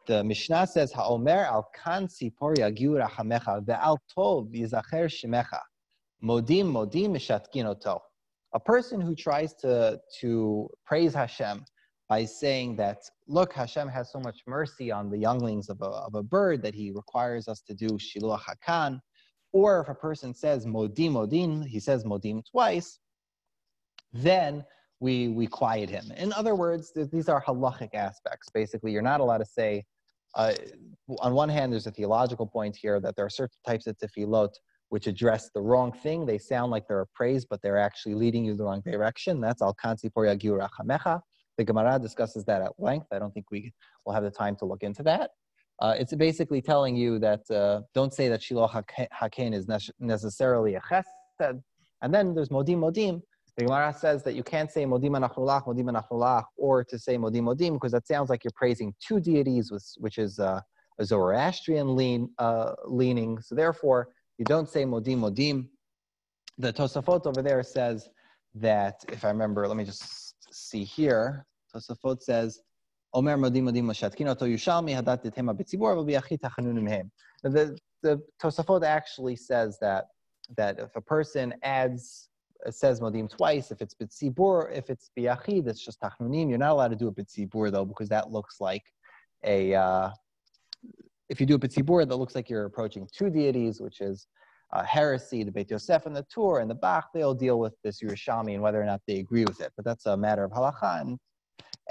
[0.07, 5.61] The Mishnah says, Ha'omer al kan sipor yagiu rachamecha ve'al tov yizacher shemecha.
[6.23, 8.03] Modim modim mishatkin oto.
[8.53, 11.65] A person who tries to, to praise Hashem
[12.09, 16.15] by saying that, look, Hashem has so much mercy on the younglings of a, of
[16.15, 19.01] a bird that he requires us to do shiluach hakan,
[19.53, 22.99] or if a person says modim modim, he says modim twice,
[24.13, 24.65] then
[25.01, 26.13] we, we quiet him.
[26.17, 28.49] In other words, these are halachic aspects.
[28.53, 29.85] Basically, you're not allowed to say,
[30.37, 30.55] uh,
[31.21, 34.51] on one hand, there's a theological point here that there are certain types of tefillot
[34.91, 36.25] which address the wrong thing.
[36.25, 39.41] They sound like they're a praise, but they're actually leading you the wrong direction.
[39.41, 41.21] That's al kansi por yagiu
[41.59, 43.09] The Gemara discusses that at length.
[43.13, 43.73] I don't think we
[44.05, 45.31] will have the time to look into that.
[45.81, 50.77] Uh, it's basically telling you that uh, don't say that Shiluach HaKen is ne- necessarily
[50.77, 51.61] a chesed.
[52.03, 53.21] And then there's Modim Modim.
[53.57, 57.43] The Gemara says that you can't say modim anachnulach, modim anachnulach, or to say modim
[57.43, 60.61] modim, because that sounds like you're praising two deities, which is uh,
[60.99, 63.41] a Zoroastrian lean, uh, leaning.
[63.41, 65.69] So therefore, you don't say modim modim.
[66.59, 68.09] The Tosafot over there says
[68.57, 71.47] that, if I remember, let me just see here.
[71.75, 72.61] Tosafot says,
[73.13, 77.13] Omer modim modim mashatkin oto yushalmi hadat detema b'tzibor v'biachit hachanunim hem.
[78.03, 80.07] The Tosafot actually says that
[80.57, 82.29] that if a person adds
[82.73, 83.71] says modim twice.
[83.71, 86.49] If it's bitzibur, if it's biyachid, it's just tachnunim.
[86.49, 88.85] You're not allowed to do a bitzibur though, because that looks like
[89.45, 89.75] a.
[89.75, 90.11] Uh,
[91.29, 94.27] if you do a bitzibur, that looks like you're approaching two deities, which is
[94.73, 95.43] uh, heresy.
[95.43, 98.55] The Beit Yosef and the Tur and the Bach, they all deal with this Yerushalmi
[98.55, 99.73] and whether or not they agree with it.
[99.77, 101.19] But that's a matter of halacha, and,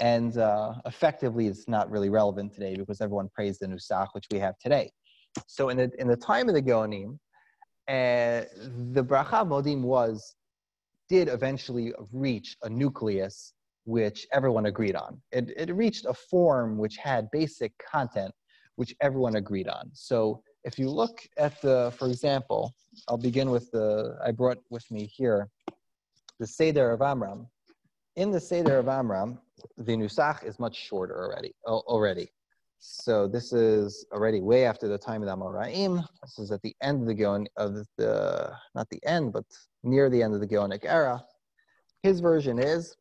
[0.00, 4.38] and uh, effectively, it's not really relevant today because everyone prays the Nusach, which we
[4.38, 4.90] have today.
[5.46, 7.18] So in the in the time of the Geonim,
[7.88, 8.46] uh,
[8.92, 10.36] the bracha modim was
[11.08, 13.52] did eventually reach a nucleus
[13.84, 15.20] which everyone agreed on.
[15.30, 18.32] It, it reached a form which had basic content
[18.76, 19.90] which everyone agreed on.
[19.92, 22.74] So if you look at the, for example,
[23.08, 25.48] I'll begin with the, I brought with me here,
[26.40, 27.46] the Seder of Amram.
[28.16, 29.38] In the Seder of Amram,
[29.76, 31.54] the Nusach is much shorter already.
[31.66, 32.30] already.
[32.86, 36.06] So this is already way after the time of the Amoraim.
[36.20, 39.46] This is at the end of the Gaon of the not the end, but
[39.82, 41.24] near the end of the Gaonic era.
[42.02, 42.94] His version is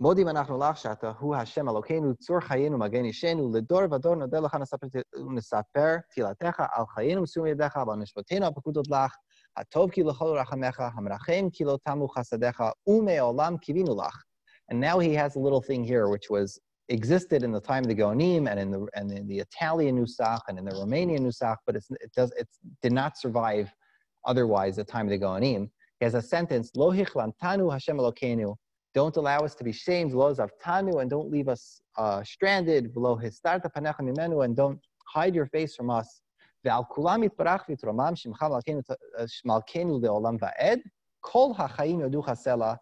[0.00, 6.02] Modim anachnu lach shata hu Hashem Elokeinu tzur chayinu magen ishenu ledor vador nodel nesaper
[6.16, 9.10] tilatecha al chayinu sum yedecha ba nishvatenu apakudot lach
[9.58, 14.16] hatov ki lechol rachamecha hamrachem ki lo tamu chasadecha ume olam kivinu lach.
[14.70, 17.88] And now he has a little thing here, which was existed in the time of
[17.88, 21.56] the Gaonim and in the and in the Italian Nusach and in the Romanian Nusach,
[21.66, 22.48] but it does it
[22.82, 23.72] did not survive
[24.24, 25.68] otherwise the time of the Gaonim.
[25.98, 28.54] He has a sentence: Lo hichlantanu Hashem Elokeinu.
[28.94, 32.92] Don't allow us to be shamed, lo zavtanu, and don't leave us uh, stranded.
[32.96, 36.22] Lo histarta panecha mimenu, and don't hide your face from us.
[36.64, 38.48] Ve'al kulam yitbarach v'itramam shimcha
[39.46, 40.80] malkeinu uh, le'olam va'ed.
[41.20, 42.78] Kol ha'chaim yodu chasela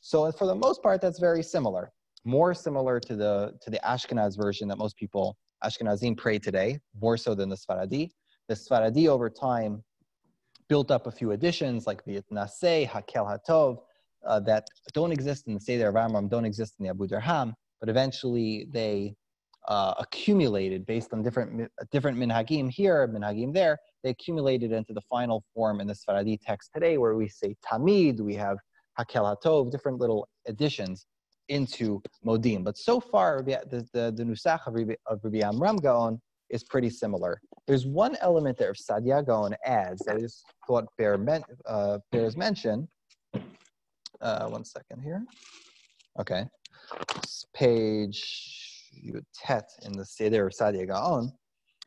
[0.00, 1.92] so for the most part, that's very similar,
[2.24, 7.16] more similar to the to the Ashkenaz version that most people Ashkenazim pray today, more
[7.16, 8.10] so than the Sfaradi.
[8.48, 9.82] The Sfaradi over time
[10.68, 13.78] built up a few additions like the Itnaseh, Hakel Hatov,
[14.26, 17.88] uh, that don't exist in the Seder of Amram, don't exist in the Abudarham, but
[17.88, 19.14] eventually they
[19.68, 23.78] uh, accumulated based on different different minhagim here, minhagim there.
[24.02, 28.20] They accumulated into the final form in the Sfaradi text today, where we say Tamid,
[28.20, 28.58] we have
[28.98, 31.06] Hakel Hatov, different little additions
[31.48, 32.64] into Modim.
[32.64, 36.20] But so far, the, the, the Nusach of Rabbi, of Rabbi Amram Gaon
[36.50, 37.40] is pretty similar.
[37.66, 42.88] There's one element that Sadia Gaon adds that is thought bear men, uh, bears mention.
[44.20, 45.24] Uh, one second here.
[46.18, 46.44] Okay.
[47.54, 48.61] Page
[49.34, 51.32] Tet in the Seder of Sadia Gaon,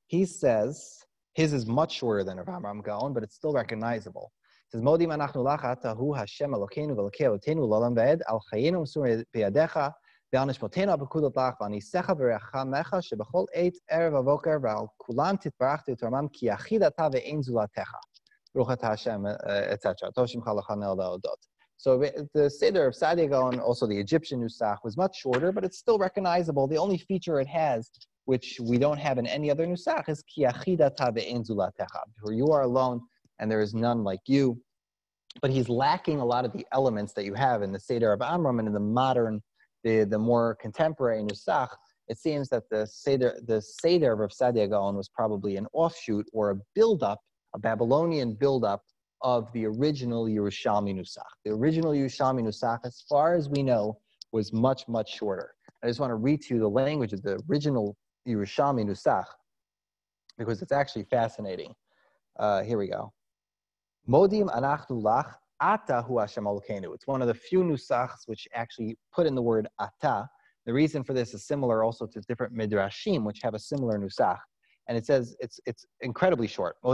[0.08, 4.32] he says his is much shorter than Rav Amram Gaon, but it's still recognizable.
[4.68, 4.82] It says,
[19.64, 20.12] etc.
[21.78, 21.98] So
[22.34, 25.98] the Seder of Sadia Gaon, also the Egyptian Nusach, was much shorter, but it's still
[25.98, 26.68] recognizable.
[26.68, 27.92] The only feature it has,
[28.26, 30.46] which we don't have in any other Nusach, is Ki
[32.22, 33.02] where you are alone
[33.40, 34.60] and there is none like you.
[35.42, 38.22] But he's lacking a lot of the elements that you have in the Seder of
[38.22, 39.42] Amram and in the modern,
[39.84, 41.70] the, the more contemporary Nusach.
[42.08, 46.52] It seems that the Seder, the Seder of Sadia Gaon was probably an offshoot or
[46.52, 47.20] a buildup,
[47.54, 48.82] a Babylonian buildup
[49.22, 51.24] of the original Yerushalmi Nusach.
[51.44, 53.98] The original Yerushalmi Nusach, as far as we know,
[54.32, 55.52] was much, much shorter.
[55.84, 57.96] I just want to read to you the language of the original
[58.28, 59.26] Yerushalmi Nusach
[60.38, 61.74] because it's actually fascinating.
[62.38, 63.14] Uh, here we go.
[64.10, 66.46] Modim anachnu lach ata hu Hashem.
[66.94, 70.30] It's one of the few nusachs which actually put in the word ata.
[70.66, 74.40] The reason for this is similar also to different midrashim, which have a similar nusach
[74.88, 76.76] and it says it's it's incredibly short.
[76.84, 76.88] It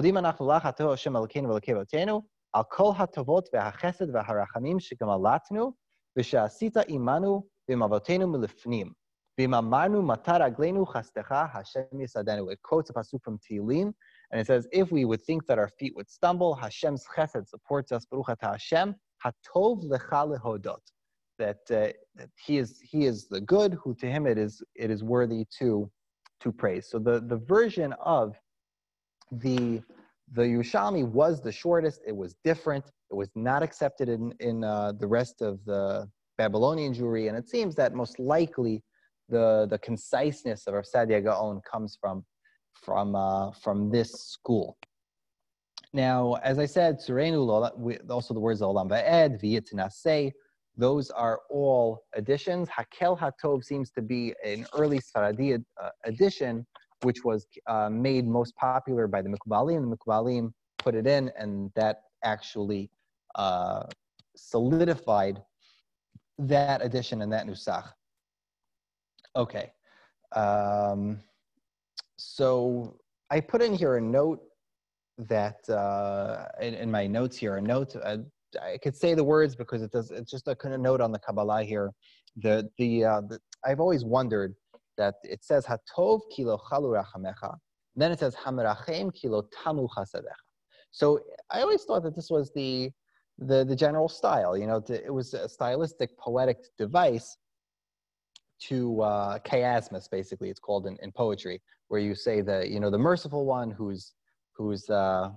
[12.64, 13.94] quotes a pasuk from Tehillim,
[14.32, 17.92] and it says, if we would think that our feet would stumble, Hashem's chesed supports
[17.92, 18.06] us.
[18.06, 20.80] Baruch Hashem hatov lecha lehodot.
[21.40, 24.92] That, uh, that he is he is the good who to him it is it
[24.92, 25.90] is worthy to
[26.42, 26.88] to praise.
[26.90, 28.36] So the, the version of
[29.32, 29.82] the
[30.34, 32.02] the Yerushalmi was the shortest.
[32.08, 32.86] It was different.
[33.12, 37.50] It was not accepted in in uh, the rest of the Babylonian Jewry, and it
[37.50, 38.84] seems that most likely
[39.30, 42.26] the the conciseness of Rav Sadia Gaon comes from
[42.74, 44.78] from uh, from this school.
[45.94, 50.32] Now, as I said, Surenu, also the words Olam Va'ed, V'yitinaseh,
[50.78, 52.70] those are all additions.
[52.70, 56.66] Hakel Hatov seems to be an early Sfaradi uh, addition,
[57.02, 59.90] which was uh, made most popular by the Mikubalim.
[59.90, 62.90] The Mikubalim put it in, and that actually
[63.36, 63.84] uh,
[64.36, 65.42] solidified
[66.40, 67.90] that addition and that nusach.
[69.36, 69.72] Okay.
[70.36, 71.20] Um,
[72.18, 72.98] so
[73.30, 74.42] I put in here a note
[75.18, 77.96] that uh, in, in, my notes here, a note.
[77.96, 78.18] Uh,
[78.62, 80.12] I could say the words because it does.
[80.12, 81.92] It's just a kind of note on the Kabbalah here.
[82.38, 84.56] The the, uh, the I've always wondered
[84.98, 87.56] that it says hatov kilo chalu rachamecha.
[87.96, 90.44] Then it says hamerachem kilo tamu chasadecha.
[90.92, 92.92] So I always thought that this was the
[93.38, 94.58] the, the general style.
[94.58, 97.38] You know, to, it was a stylistic, poetic device
[98.68, 102.90] to uh, chiasmus, basically, it's called in, in poetry, where you say the, you know,
[102.90, 104.14] the merciful one who's,
[104.56, 105.30] who's uh,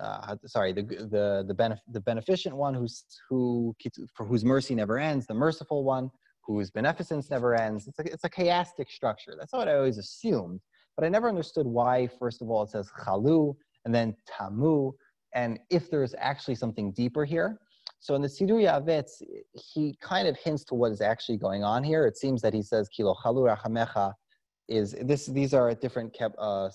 [0.00, 3.74] uh, sorry, the, the, the, benef- the beneficent one who's, who,
[4.14, 6.10] for whose mercy never ends, the merciful one
[6.42, 7.88] whose beneficence never ends.
[7.88, 9.34] It's a, it's a chiastic structure.
[9.38, 10.60] That's what I always assumed.
[10.96, 14.92] But I never understood why, first of all, it says chalu and then tamu,
[15.34, 17.58] and if there's actually something deeper here.
[18.00, 19.22] So in the Sidur Yavitz,
[19.52, 22.06] he kind of hints to what is actually going on here.
[22.06, 24.12] It seems that he says kilo chalu rachamecha
[24.68, 25.26] is this.
[25.26, 26.68] These are different uh,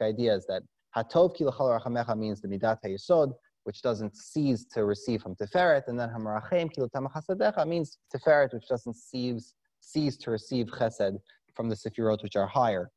[0.00, 0.62] ideas that
[0.94, 3.32] hatov chalu rachamecha means the midat hayesod,
[3.64, 8.68] which doesn't cease to receive from Tiferet, and then hamarachem kilo tamachasadecha means Tiferet, which
[8.68, 11.18] doesn't cease cease to receive chesed
[11.54, 12.90] from the sephirot which are higher.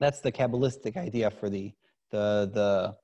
[0.00, 1.72] That's the kabbalistic idea for the
[2.10, 2.94] the the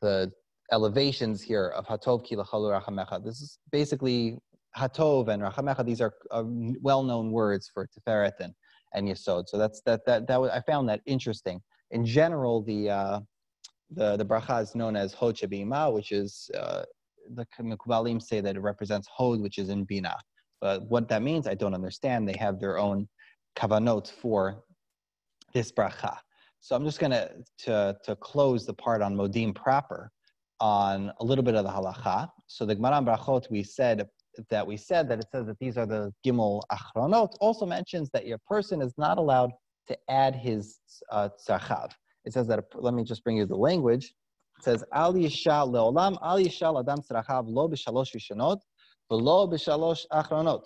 [0.00, 0.32] the
[0.72, 3.24] elevations here of Hatov Ki Rachamecha.
[3.24, 4.38] This is basically
[4.76, 5.84] Hatov and Rachamecha.
[5.84, 6.42] These are uh,
[6.80, 8.52] well-known words for Tiferet and,
[8.94, 9.48] and Yesod.
[9.48, 11.60] So that's that that that was, I found that interesting.
[11.90, 13.20] In general, the uh,
[13.94, 16.82] the the bracha is known as Hod Shebina, which is uh,
[17.34, 20.16] the Mekubalim say that it represents Hod, which is in Bina.
[20.60, 22.28] But what that means, I don't understand.
[22.28, 23.08] They have their own
[23.56, 24.64] kavanot for
[25.52, 26.16] this bracha.
[26.60, 27.30] So I'm just going to
[28.04, 30.10] to close the part on Modim proper
[30.60, 32.30] on a little bit of the halacha.
[32.46, 34.08] So the Gemara Brachot, we said
[34.50, 38.26] that we said that it says that these are the Gimel Achronot, also mentions that
[38.26, 39.52] your person is not allowed
[39.88, 40.78] to add his
[41.10, 41.28] uh,
[42.24, 44.14] It says that, let me just bring you the language.
[44.58, 48.60] It says, Al Yisha Leolam, Al Yisha Adam Tzrachav Lo B'Shalosh Rishonot,
[49.10, 50.64] V'Lo B'Shalosh Achronot.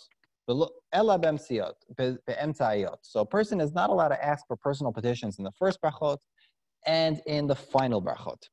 [3.03, 6.17] So a person is not allowed to ask for personal petitions in the first brachot
[6.87, 8.49] and in the final brachot.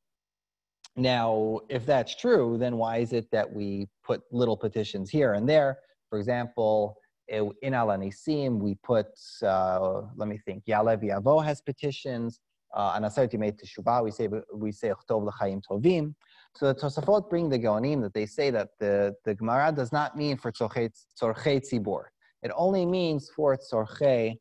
[0.97, 5.47] Now, if that's true, then why is it that we put little petitions here and
[5.47, 5.77] there?
[6.09, 6.97] For example,
[7.29, 9.07] in Al Anisim, we put,
[9.41, 12.41] uh, let me think, Yalev Yavo has petitions.
[12.75, 16.13] Uh, Anasarti made Teshuvah, we say, we say, Chtov L'chaim Tovim.
[16.55, 20.17] So the Tosafot bring the Gaonim that they say that the, the Gemara does not
[20.17, 22.03] mean for Tzorchei Tzibor.
[22.43, 24.35] It only means for Tzorchei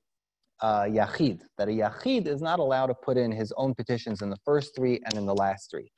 [0.60, 4.30] uh, Yachid, that a Yachid is not allowed to put in his own petitions in
[4.30, 5.90] the first three and in the last three.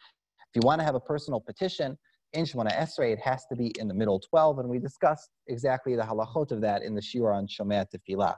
[0.49, 1.97] If you want to have a personal petition,
[2.33, 5.97] in Shemona Esrei, it has to be in the middle 12, and we discussed exactly
[5.97, 8.37] the halachot of that in the shiur on Shomea Tefillah.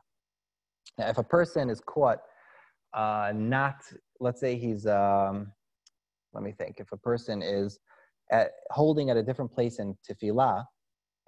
[0.99, 2.19] Now, if a person is caught
[2.95, 3.77] uh, not,
[4.21, 5.53] let's say he's, um,
[6.33, 7.79] let me think, if a person is
[8.31, 10.65] at, holding at a different place in Tefillah,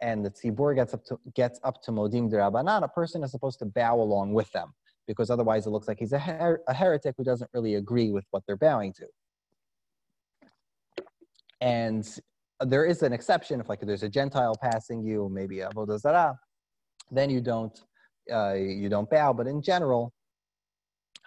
[0.03, 3.59] and the tzibur gets up to gets up to modim derabanan, a person is supposed
[3.59, 4.73] to bow along with them
[5.07, 8.25] because otherwise it looks like he's a, her- a heretic who doesn't really agree with
[8.31, 9.07] what they're bowing to.
[11.61, 12.09] And
[12.61, 16.37] there is an exception if like there's a Gentile passing you, maybe a Vodazara,
[17.11, 17.79] then you don't
[18.33, 19.33] uh, you don't bow.
[19.33, 20.13] But in general,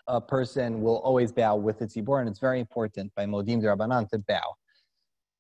[0.08, 4.10] a person will always bow with its tzibur, and it's very important by Modim Rabbanan
[4.10, 4.56] to bow.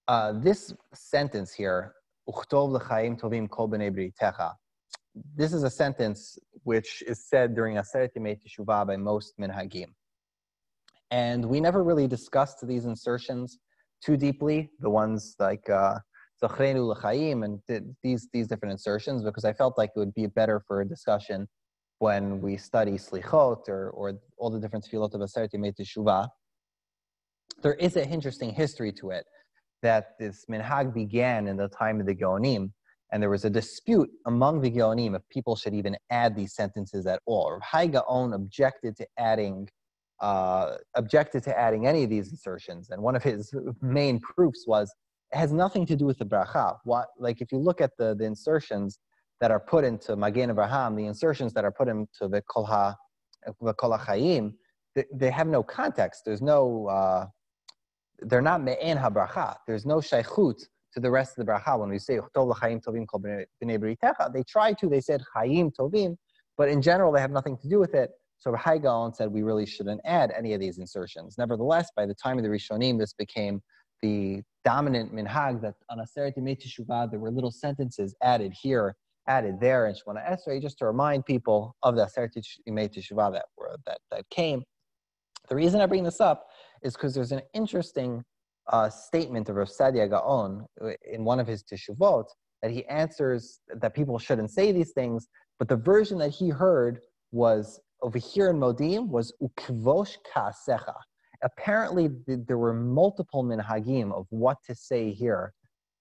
[0.07, 1.93] Uh, this sentence here,
[5.35, 9.87] this is a sentence which is said during Aseret Yemei Teshuvah by most minhagim.
[11.11, 13.59] And we never really discussed these insertions
[14.03, 15.99] too deeply, the ones like uh,
[16.41, 20.61] L'chaim and th- these, these different insertions, because I felt like it would be better
[20.67, 21.47] for a discussion
[22.03, 24.05] when we study Slichot or, or
[24.37, 26.27] all the different tefillot of Aseret Yemei Teshuvah.
[27.61, 29.25] There is an interesting history to it
[29.83, 32.71] that this minhag began in the time of the Geonim,
[33.09, 37.07] and there was a dispute among the Geonim if people should even add these sentences
[37.07, 37.53] at all.
[37.53, 39.69] Rav Hai Gaon objected to adding
[40.19, 42.89] uh, objected to adding any of these insertions.
[42.89, 44.93] And one of his main proofs was
[45.33, 46.77] it has nothing to do with the bracha.
[46.83, 48.99] What, like if you look at the, the insertions
[49.41, 52.95] that are put into Magen Avraham, the insertions that are put into the kolha,
[53.77, 54.53] Kol HaChaim,
[54.95, 56.23] they, they have no context.
[56.25, 57.25] There's no, uh,
[58.19, 59.55] they're not me'en ha-bracha.
[59.67, 61.79] There's no shaychut to the rest of the bracha.
[61.79, 66.15] When we say Tov tovim kol b'nei they try to, they said chayim tovim,
[66.57, 68.11] but in general they have nothing to do with it.
[68.37, 71.37] So Hai Gaon said we really shouldn't add any of these insertions.
[71.37, 73.61] Nevertheless, by the time of the Rishonim, this became
[74.01, 78.95] the dominant minhag that on Aseret Yemei Teshuvah, there were little sentences added here,
[79.27, 82.31] added there in Shemona Esrei, just to remind people of the Aseret
[82.67, 84.63] Yemei Teshuvah that, were, that, that came.
[85.49, 86.47] The reason I bring this up
[86.83, 88.23] is because there's an interesting
[88.71, 92.25] uh, statement of Rav Sadia Gaon uh, in one of his Teshuvot
[92.61, 95.27] that he answers that people shouldn't say these things,
[95.59, 96.99] but the version that he heard
[97.31, 100.95] was over here in Modim was ukvosh kaasecha.
[101.41, 105.53] Apparently, there were multiple minhagim of what to say here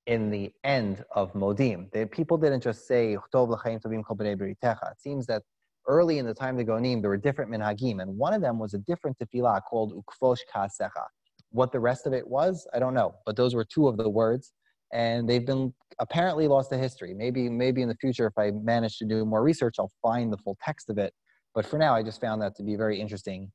[0.07, 1.91] in the end of Modim.
[1.93, 5.43] The people didn't just say It seems that
[5.89, 8.59] early in the time of the Geonim, there were different minhagim, and one of them
[8.59, 11.07] was a different tefillah called ukvosh kaasecha.
[11.51, 14.09] What the rest of it was, I don't know, but those were two of the
[14.09, 14.53] words
[14.93, 17.15] and they've been apparently lost to history.
[17.15, 20.37] Maybe maybe in the future, if I manage to do more research, I'll find the
[20.37, 21.13] full text of it.
[21.55, 23.51] But for now, I just found that to be very interesting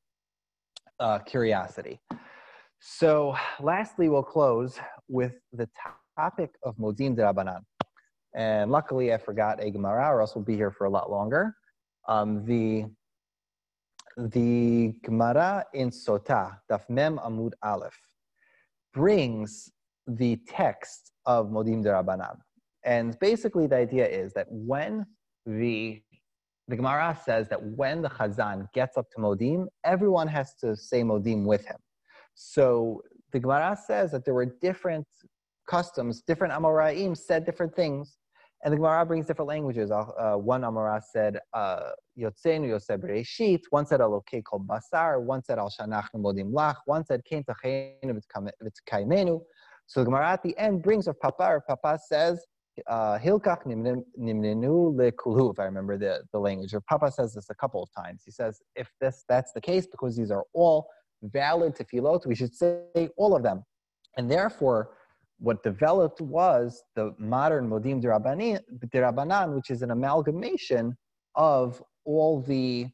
[1.00, 2.00] uh, curiosity.
[2.80, 4.78] So, lastly, we'll close
[5.08, 5.68] with the
[6.18, 7.62] topic of Modim de Rabbanan.
[8.34, 11.54] And luckily, I forgot a Gemara, or else we'll be here for a lot longer.
[12.08, 12.86] Um, the
[14.16, 17.98] the Gemara in Sota, Daf Mem Amud Aleph,
[18.92, 19.70] brings
[20.08, 22.36] the text of Modim de Rabbanan.
[22.84, 25.06] And basically, the idea is that when
[25.46, 26.02] the
[26.70, 31.00] the Gemara says that when the Chazan gets up to Modim, everyone has to say
[31.02, 31.80] Modim with him.
[32.34, 33.02] So
[33.32, 35.06] the Gemara says that there were different
[35.68, 38.18] customs, different Amoraim said different things,
[38.64, 39.92] and the Gemara brings different languages.
[39.92, 45.58] Uh, one Amora said uh, Yotzenu Yoseb Reishit, one said Alokei Kol Basar, one said
[45.58, 48.20] Al Shanachnu Modim Lach, one said Kein Tachenu
[48.92, 49.40] V'Tkaimenu.
[49.86, 52.44] So the Gemara at the end brings of Papa, or Papa says,
[52.88, 56.74] uh, Hilkach nimnenu lekulu, if I remember the, the language.
[56.74, 58.22] Or Papa says this a couple of times.
[58.24, 60.88] He says, if this that's the case, because these are all
[61.22, 63.64] valid tefillot, we should say all of them.
[64.16, 64.90] And therefore,
[65.38, 70.96] what developed was the modern Modim Dirabanan, which is an amalgamation
[71.34, 72.88] of all the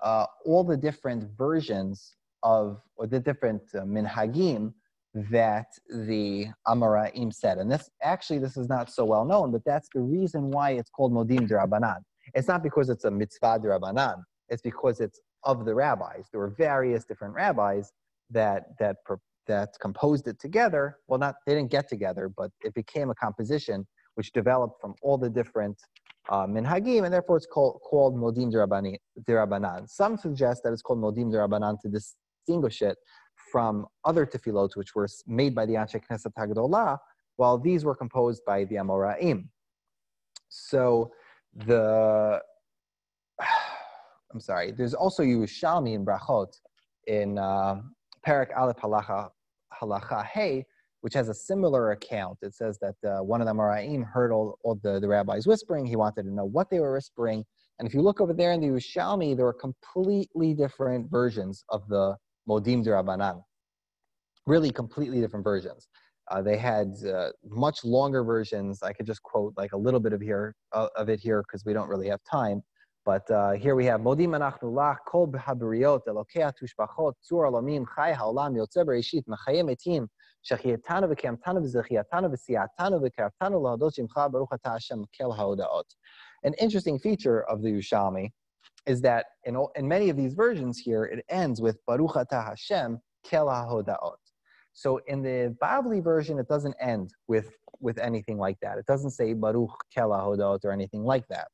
[0.00, 4.72] uh, all the different versions of or the different uh, minhagim
[5.14, 7.58] that the Amoraim said.
[7.58, 10.90] And this actually, this is not so well known, but that's the reason why it's
[10.90, 11.98] called Modim Rabbanan.
[12.34, 14.22] It's not because it's a mitzvah Rabbanan.
[14.48, 16.28] It's because it's of the rabbis.
[16.30, 17.92] There were various different rabbis
[18.30, 18.96] that that
[19.46, 20.98] that composed it together.
[21.08, 25.18] Well, not they didn't get together, but it became a composition which developed from all
[25.18, 25.78] the different
[26.28, 29.88] uh, minhagim, and therefore it's called called Modim Rabbanan.
[29.88, 32.96] Some suggest that it's called Modim Rabbanan to distinguish it
[33.50, 36.98] from other tefillot, which were made by the Anshe Knesset Hagdolah,
[37.36, 39.48] while these were composed by the Amoraim.
[40.48, 41.12] So
[41.54, 42.40] the,
[44.32, 46.52] I'm sorry, there's also Yerushalmi in Brachot
[47.06, 47.80] in uh,
[48.24, 49.30] Perak Aleph Halacha,
[49.80, 50.64] Halacha Hey,
[51.00, 52.38] which has a similar account.
[52.42, 55.84] It says that uh, one of the Amoraim heard all, all the, the rabbis whispering.
[55.84, 57.44] He wanted to know what they were whispering.
[57.78, 61.88] And if you look over there in the Yerushalmi, there are completely different versions of
[61.88, 62.16] the
[62.48, 63.42] Modim Rabbanan.
[64.46, 65.88] Really completely different versions.
[66.30, 68.82] Uh, they had uh, much longer versions.
[68.82, 71.64] I could just quote like a little bit of here uh, of it here because
[71.64, 72.62] we don't really have time.
[73.04, 78.12] But uh, here we have Modim anachnu lach kol b'haberiot elokei tushbachot tzur alamim chai
[78.12, 80.08] haolam yotze bereshit mechayim etim
[80.48, 85.84] shechiyatanu v'kiyamtanu v'zechiyatanu v'siyatanu v'kartanu lahadot shimcha baruch atah Hashem kel haodaot.
[86.44, 88.30] An interesting feature of the Yerushalmi
[88.86, 92.98] is that in, in many of these versions here, it ends with Baruch Atah Hashem
[93.24, 94.16] Kel HaHodaot.
[94.72, 97.50] So in the Bavli version, it doesn't end with,
[97.80, 98.78] with anything like that.
[98.78, 101.48] It doesn't say Baruch Kel HaHodaot or anything like that.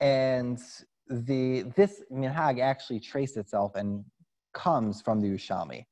[0.00, 0.58] And
[1.08, 4.04] the, this minhag actually traced itself and
[4.54, 5.84] comes from the Yerushalmi.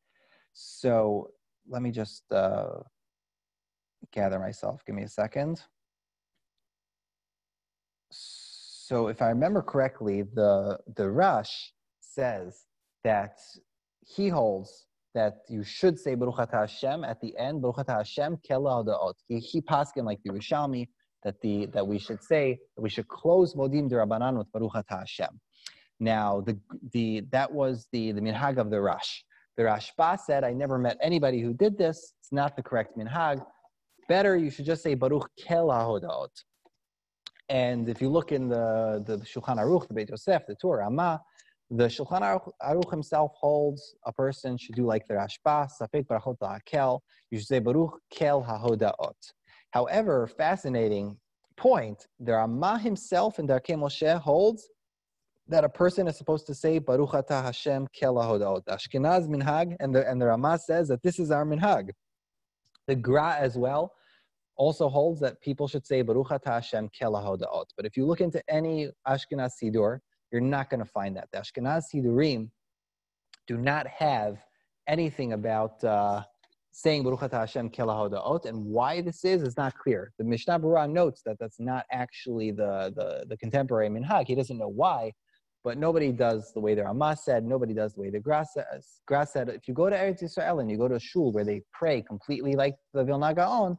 [0.53, 1.31] So
[1.69, 2.81] let me just uh,
[4.13, 4.83] gather myself.
[4.87, 5.61] Give me a second.
[8.11, 11.55] So if I remember correctly, the the Rosh
[12.01, 12.65] says
[13.05, 13.39] that
[14.01, 19.15] he holds that you should say Baruch Hashem at the end, Baruch Hashem Kela Daot.
[19.27, 20.89] He he paskin like the Yerushalmi
[21.25, 25.01] that the that we should say that we should close Modim Rabbanan with Baruch Atah
[25.01, 25.41] Hashem.
[26.01, 26.59] Now the
[26.93, 29.25] the that was the the minhag of the Rash.
[29.57, 32.15] The Rashba said, I never met anybody who did this.
[32.21, 33.45] It's not the correct minhag.
[34.09, 36.29] Better, you should just say Baruch Kel HaHodaot.
[37.49, 41.21] And if you look in the, the Shulchan Aruch, the Beit Yosef, the Torah Ramah,
[41.71, 42.23] the Shulchan
[42.63, 47.01] Aruch, himself holds a person should do like the Rashba, Safek Barachot Ha'kel,
[47.33, 49.33] you should say Baruch Kel HaHodaot.
[49.71, 51.17] However, fascinating
[51.57, 54.69] point, the Rama himself in Darkei Moshe holds
[55.49, 58.65] that a person is supposed to say Baruch Atah Hashem Kelahodaot.
[58.67, 61.91] Ashkenaz minhag, and the and the Ramah says that this is our minhag.
[62.87, 63.93] The Gra as well
[64.57, 67.67] also holds that people should say Baruch Atah Hashem Kelahodaot.
[67.77, 70.01] But if you look into any Ashkenaz Sidur,
[70.31, 71.29] you're not going to find that.
[71.33, 72.51] The Ashkenaz Sidurim
[73.47, 74.39] do not have
[74.87, 76.23] anything about uh,
[76.79, 80.13] saying Baruch Atah Hashem Kelahodaot, and why this is is not clear.
[80.17, 84.29] The Mishnah Berurah notes that that's not actually the, the, the contemporary minhag.
[84.29, 85.13] He doesn't know why,
[85.65, 89.49] but nobody does the way the Ramah said, nobody does the way the Gra said.
[89.49, 92.01] If you go to Eretz Yisrael and you go to a shul where they pray
[92.01, 93.77] completely like the Vilna Gaon,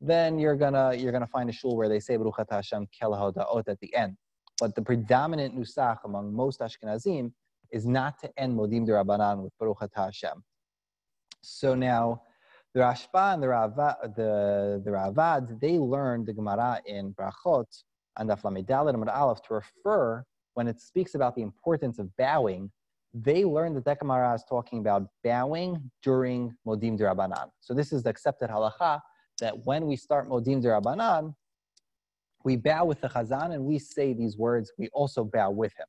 [0.00, 3.78] then you're gonna you're gonna find a shul where they say Baruch Hashem Kelahodaot at
[3.78, 4.16] the end.
[4.58, 7.30] But the predominant nusach among most Ashkenazim
[7.70, 10.42] is not to end Modim de Rabbanan with Baruch Hashem.
[11.42, 12.22] So now
[12.74, 17.66] the Rashba and the Ravad, the, the Ravad, they learned the Gemara in Brachot
[18.16, 22.70] and Daf Lamed and Aleph to refer when it speaks about the importance of bowing,
[23.14, 27.50] they learned that Dekamara is talking about bowing during Modim Rabbanan.
[27.60, 29.00] So this is the accepted halacha
[29.40, 31.34] that when we start Modim Rabbanan,
[32.44, 35.86] we bow with the Chazan and we say these words, we also bow with him.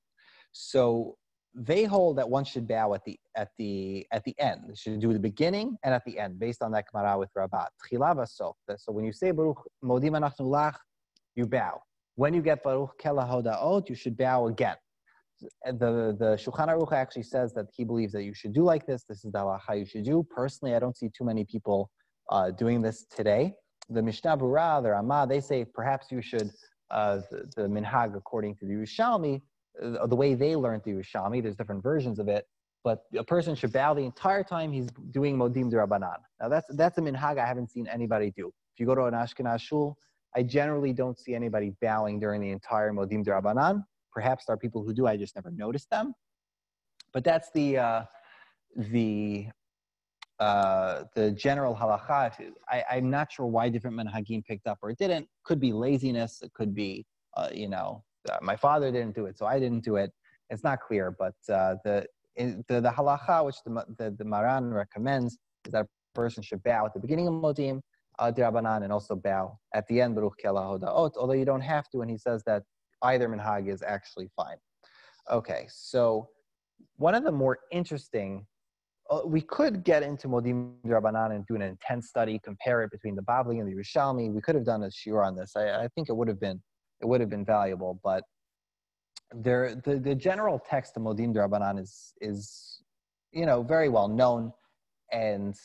[0.51, 1.17] So
[1.53, 4.61] they hold that one should bow at the at the at the end.
[4.67, 7.67] They should do the beginning and at the end, based on that Gemara with Rabat.
[8.29, 10.75] So when you say Baruch Modim Anachnu Lach,
[11.35, 11.81] you bow.
[12.15, 14.75] When you get Baruch Kela you should bow again.
[15.65, 19.03] The, the Shulchan Aruch actually says that he believes that you should do like this.
[19.09, 20.23] This is the halacha you should do.
[20.29, 21.89] Personally, I don't see too many people
[22.29, 23.55] uh, doing this today.
[23.89, 26.51] The Mishnah Berurah, the Ramah, they say perhaps you should,
[26.91, 29.41] uh, the, the Minhag, according to the Yerushalmi,
[29.79, 32.45] the way they learned the Yerushalmi, there's different versions of it,
[32.83, 36.17] but a person should bow the entire time he's doing Modim Rabbanan.
[36.39, 38.47] Now that's, that's a Minhag I haven't seen anybody do.
[38.73, 39.97] If you go to an Ashkenaz shul,
[40.35, 43.83] I generally don't see anybody bowing during the entire Modim Drabanan.
[44.11, 46.13] Perhaps there are people who do, I just never noticed them.
[47.13, 48.03] But that's the, uh,
[48.75, 49.47] the,
[50.39, 52.51] uh, the general halacha.
[52.69, 55.27] I, I'm not sure why different menhagim picked up or didn't.
[55.43, 56.41] Could be laziness.
[56.41, 57.05] It could be,
[57.37, 60.11] uh, you know, uh, my father didn't do it, so I didn't do it.
[60.49, 62.05] It's not clear, but uh, the,
[62.35, 66.85] the, the halacha which the, the, the Maran recommends is that a person should bow
[66.85, 67.81] at the beginning of Modim
[68.19, 72.17] Dirabanan and also bow at the end, Baruch although you don't have to, and he
[72.17, 72.63] says that
[73.03, 74.57] either minhag is actually fine.
[75.31, 76.29] Okay, so
[76.97, 78.45] one of the more interesting,
[79.09, 83.15] uh, we could get into Modim Dirabanan and do an intense study, compare it between
[83.15, 84.31] the Bavli and the Yerushalmi.
[84.31, 85.53] We could have done a shiur on this.
[85.55, 86.61] I, I think it would have been
[87.01, 88.23] it would have been valuable, but
[89.33, 92.81] there the, the general text of Modim Dirabanan is is
[93.31, 94.51] you know very well known
[95.11, 95.55] and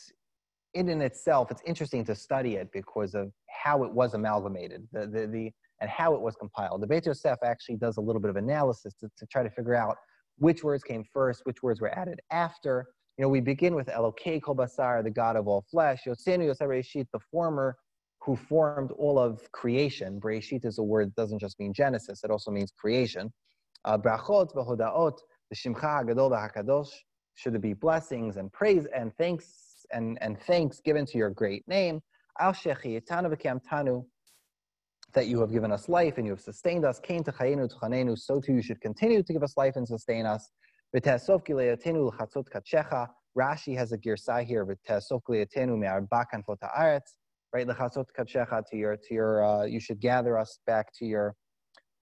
[0.76, 5.06] in and itself, it's interesting to study it because of how it was amalgamated, the,
[5.06, 6.82] the, the, and how it was compiled.
[6.82, 9.74] The Beit Yosef actually does a little bit of analysis to, to try to figure
[9.74, 9.96] out
[10.36, 12.86] which words came first, which words were added after.
[13.16, 16.68] You know, we begin with Elokei Kol Basar, the God of all flesh, Yosenu Yosef
[16.68, 17.74] Reshit, the former
[18.26, 20.20] who formed all of creation.
[20.20, 23.32] Breshit is a word that doesn't just mean Genesis, it also means creation.
[23.84, 25.16] Uh, brachot v'hodaot,
[25.48, 26.90] the Shimcha HaGadol v'HaKadosh,
[27.36, 32.00] should be blessings and praise and thanks and, and thanks given to your great name.
[32.40, 34.04] Al tanu
[35.14, 36.98] that you have given us life and you have sustained us.
[36.98, 40.50] Kain techayenu tchanenu, so too you should continue to give us life and sustain us.
[40.94, 43.06] V'te'asov gileatenu l'chatzot kachecha.
[43.38, 44.66] Rashi has a girsai here.
[44.66, 47.12] V'te'asov gileatenu me'arbakan fota'aretz.
[47.52, 49.44] Right, l'chatzot kachecha to your to your.
[49.44, 51.34] Uh, you should gather us back to your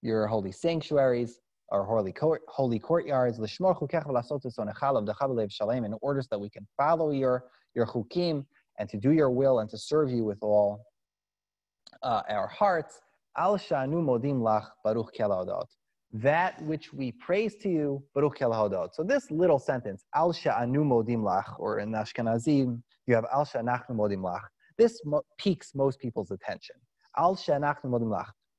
[0.01, 1.39] your holy sanctuaries
[1.69, 3.39] or holy court, holy courtyards.
[3.39, 8.45] L'shmor chukech v'lasot shalem in order that we can follow your your chukim,
[8.79, 10.85] and to do your will and to serve you with all
[12.03, 13.01] uh, our hearts.
[13.37, 15.65] Al shanu modim lach baruch kelahodot.
[16.13, 18.93] That which we praise to you, baruch kelahodot.
[18.93, 23.91] So this little sentence, al sha'anu modim lach, or in Ashkenazim, you have al sha'nachnu
[23.91, 24.41] modim lach.
[24.77, 26.75] This mo- piques most people's attention.
[27.17, 27.37] Al.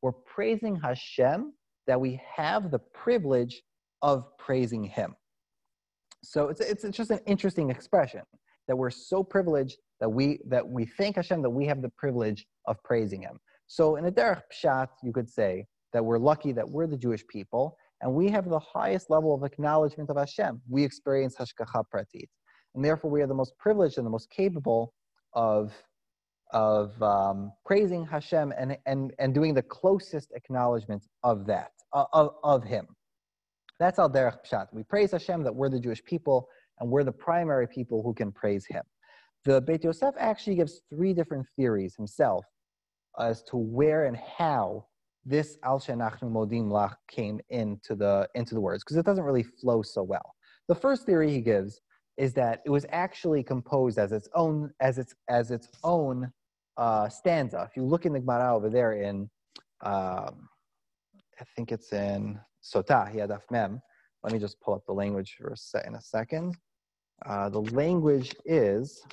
[0.03, 1.53] We're praising Hashem
[1.87, 3.63] that we have the privilege
[4.03, 5.15] of praising Him.
[6.23, 8.23] So it's, it's, just an interesting expression
[8.67, 12.47] that we're so privileged that we that we thank Hashem that we have the privilege
[12.67, 13.39] of praising Him.
[13.67, 17.27] So in a derech pshat, you could say that we're lucky that we're the Jewish
[17.29, 20.61] people and we have the highest level of acknowledgement of Hashem.
[20.69, 22.29] We experience hashgacha pratit,
[22.75, 24.93] and therefore we are the most privileged and the most capable
[25.33, 25.73] of
[26.53, 32.65] of um, praising Hashem and, and, and doing the closest acknowledgement of that, of, of
[32.65, 32.87] Him.
[33.79, 34.69] That's al derech pshat.
[34.73, 36.49] We praise Hashem that we're the Jewish people
[36.81, 38.83] and we're the primary people who can praise him.
[39.45, 42.45] The Beit Yosef actually gives three different theories himself
[43.19, 44.87] as to where and how
[45.25, 49.43] this al shenachnu modim lach came into the into the words because it doesn't really
[49.43, 50.35] flow so well.
[50.69, 51.81] The first theory he gives
[52.17, 56.33] is that it was actually composed as its own as its as its own
[56.77, 57.67] uh, stanza.
[57.69, 59.31] If you look in the Gemara over there in,
[59.83, 60.49] um,
[61.41, 63.81] I think it's in Sotah, Yadaf Mem.
[64.23, 66.57] Let me just pull up the language for a se- in a second.
[67.25, 69.05] Uh, the language is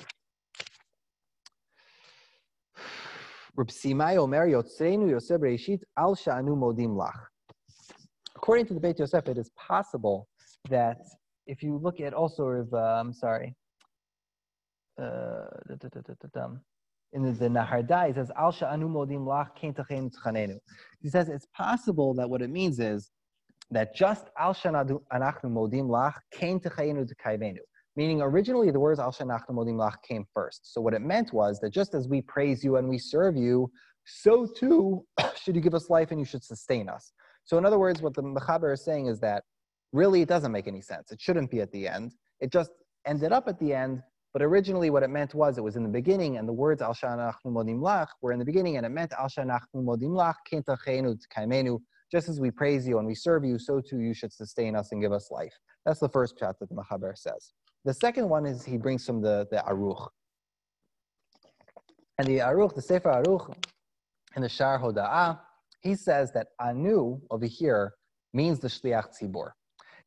[8.36, 10.28] According to the Beit Yosef, it is possible
[10.68, 10.98] that
[11.46, 13.54] if you look at also, uh, I'm sorry,
[15.00, 15.44] uh,
[17.14, 20.58] in the, the Nahardai, it says, Al sha'anu modim lach
[21.00, 23.10] He says it's possible that what it means is
[23.70, 25.00] that just Al sha'anachnu
[25.44, 27.56] modim lach kein techayenu
[27.96, 30.74] Meaning originally the words Al sha'anachnu modim lach came first.
[30.74, 33.70] So what it meant was that just as we praise you and we serve you,
[34.04, 35.06] so too
[35.40, 37.12] should you give us life and you should sustain us.
[37.44, 39.44] So in other words, what the Mechaber is saying is that
[39.92, 41.12] really it doesn't make any sense.
[41.12, 42.12] It shouldn't be at the end.
[42.40, 42.72] It just
[43.06, 44.02] ended up at the end,
[44.34, 46.92] but originally what it meant was it was in the beginning, and the words al
[46.92, 51.16] shanachnu modim lach were in the beginning, and it meant al shanachnu modim lach kintachenu
[51.34, 51.78] kaimenu.
[52.10, 54.90] Just as we praise you and we serve you, so too you should sustain us
[54.90, 55.54] and give us life.
[55.86, 57.52] That's the first chat that the Mechaber says.
[57.84, 60.08] The second one is he brings from the, the Aruch.
[62.18, 63.54] And the Aruch, the Sefer Aruch,
[64.36, 65.38] in the Shar Hoda'ah,
[65.80, 67.94] he says that Anu over here
[68.32, 69.50] means the Shliach Tzibor.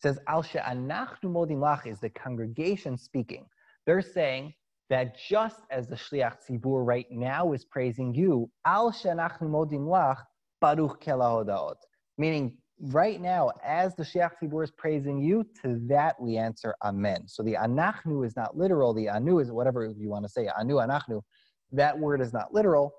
[0.02, 3.46] Says, Al she'anachnu modim lach is the congregation speaking.
[3.88, 4.54] They're saying
[4.90, 10.18] that just as the Shliach Tzibur right now is praising you, Al she'anachnu modim lach
[10.62, 11.78] baruch.
[12.18, 17.28] Meaning, right now, as the Shliach Tzibur is praising you, to that we answer Amen.
[17.28, 18.94] So the anachnu is not literal.
[18.94, 20.50] The anu is whatever you want to say.
[20.60, 21.22] Anu, anachnu.
[21.72, 22.94] That word is not literal.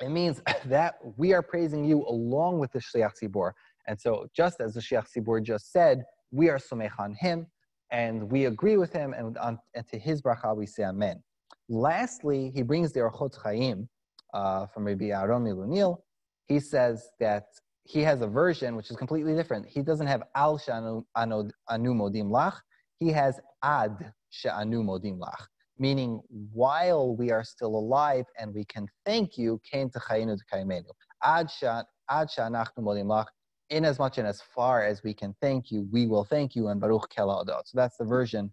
[0.00, 3.52] It means that we are praising you along with the Shliach Tzibur.
[3.88, 7.46] And so, just as the Shliach Tzibur just said, we are somech on him,
[7.90, 11.22] and we agree with him, and, on, and to his bracha we say amen.
[11.68, 13.88] Lastly, he brings the Orchot Chaim
[14.34, 15.98] uh, from Rabbi Aaron MiLunel.
[16.46, 17.44] He says that
[17.84, 19.66] he has a version which is completely different.
[19.66, 22.56] He doesn't have al shanu anu modim lach.
[22.98, 25.46] He has ad she'anu modim lach,
[25.78, 26.20] meaning
[26.52, 30.84] while we are still alive and we can thank you, came to chayinu kaimenu.
[31.22, 33.26] Ad she'anachnu modim lach
[33.70, 36.68] in as much and as far as we can thank you, we will thank you,
[36.68, 38.52] and Baruch Kel So that's the version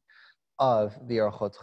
[0.60, 1.56] of the Orchot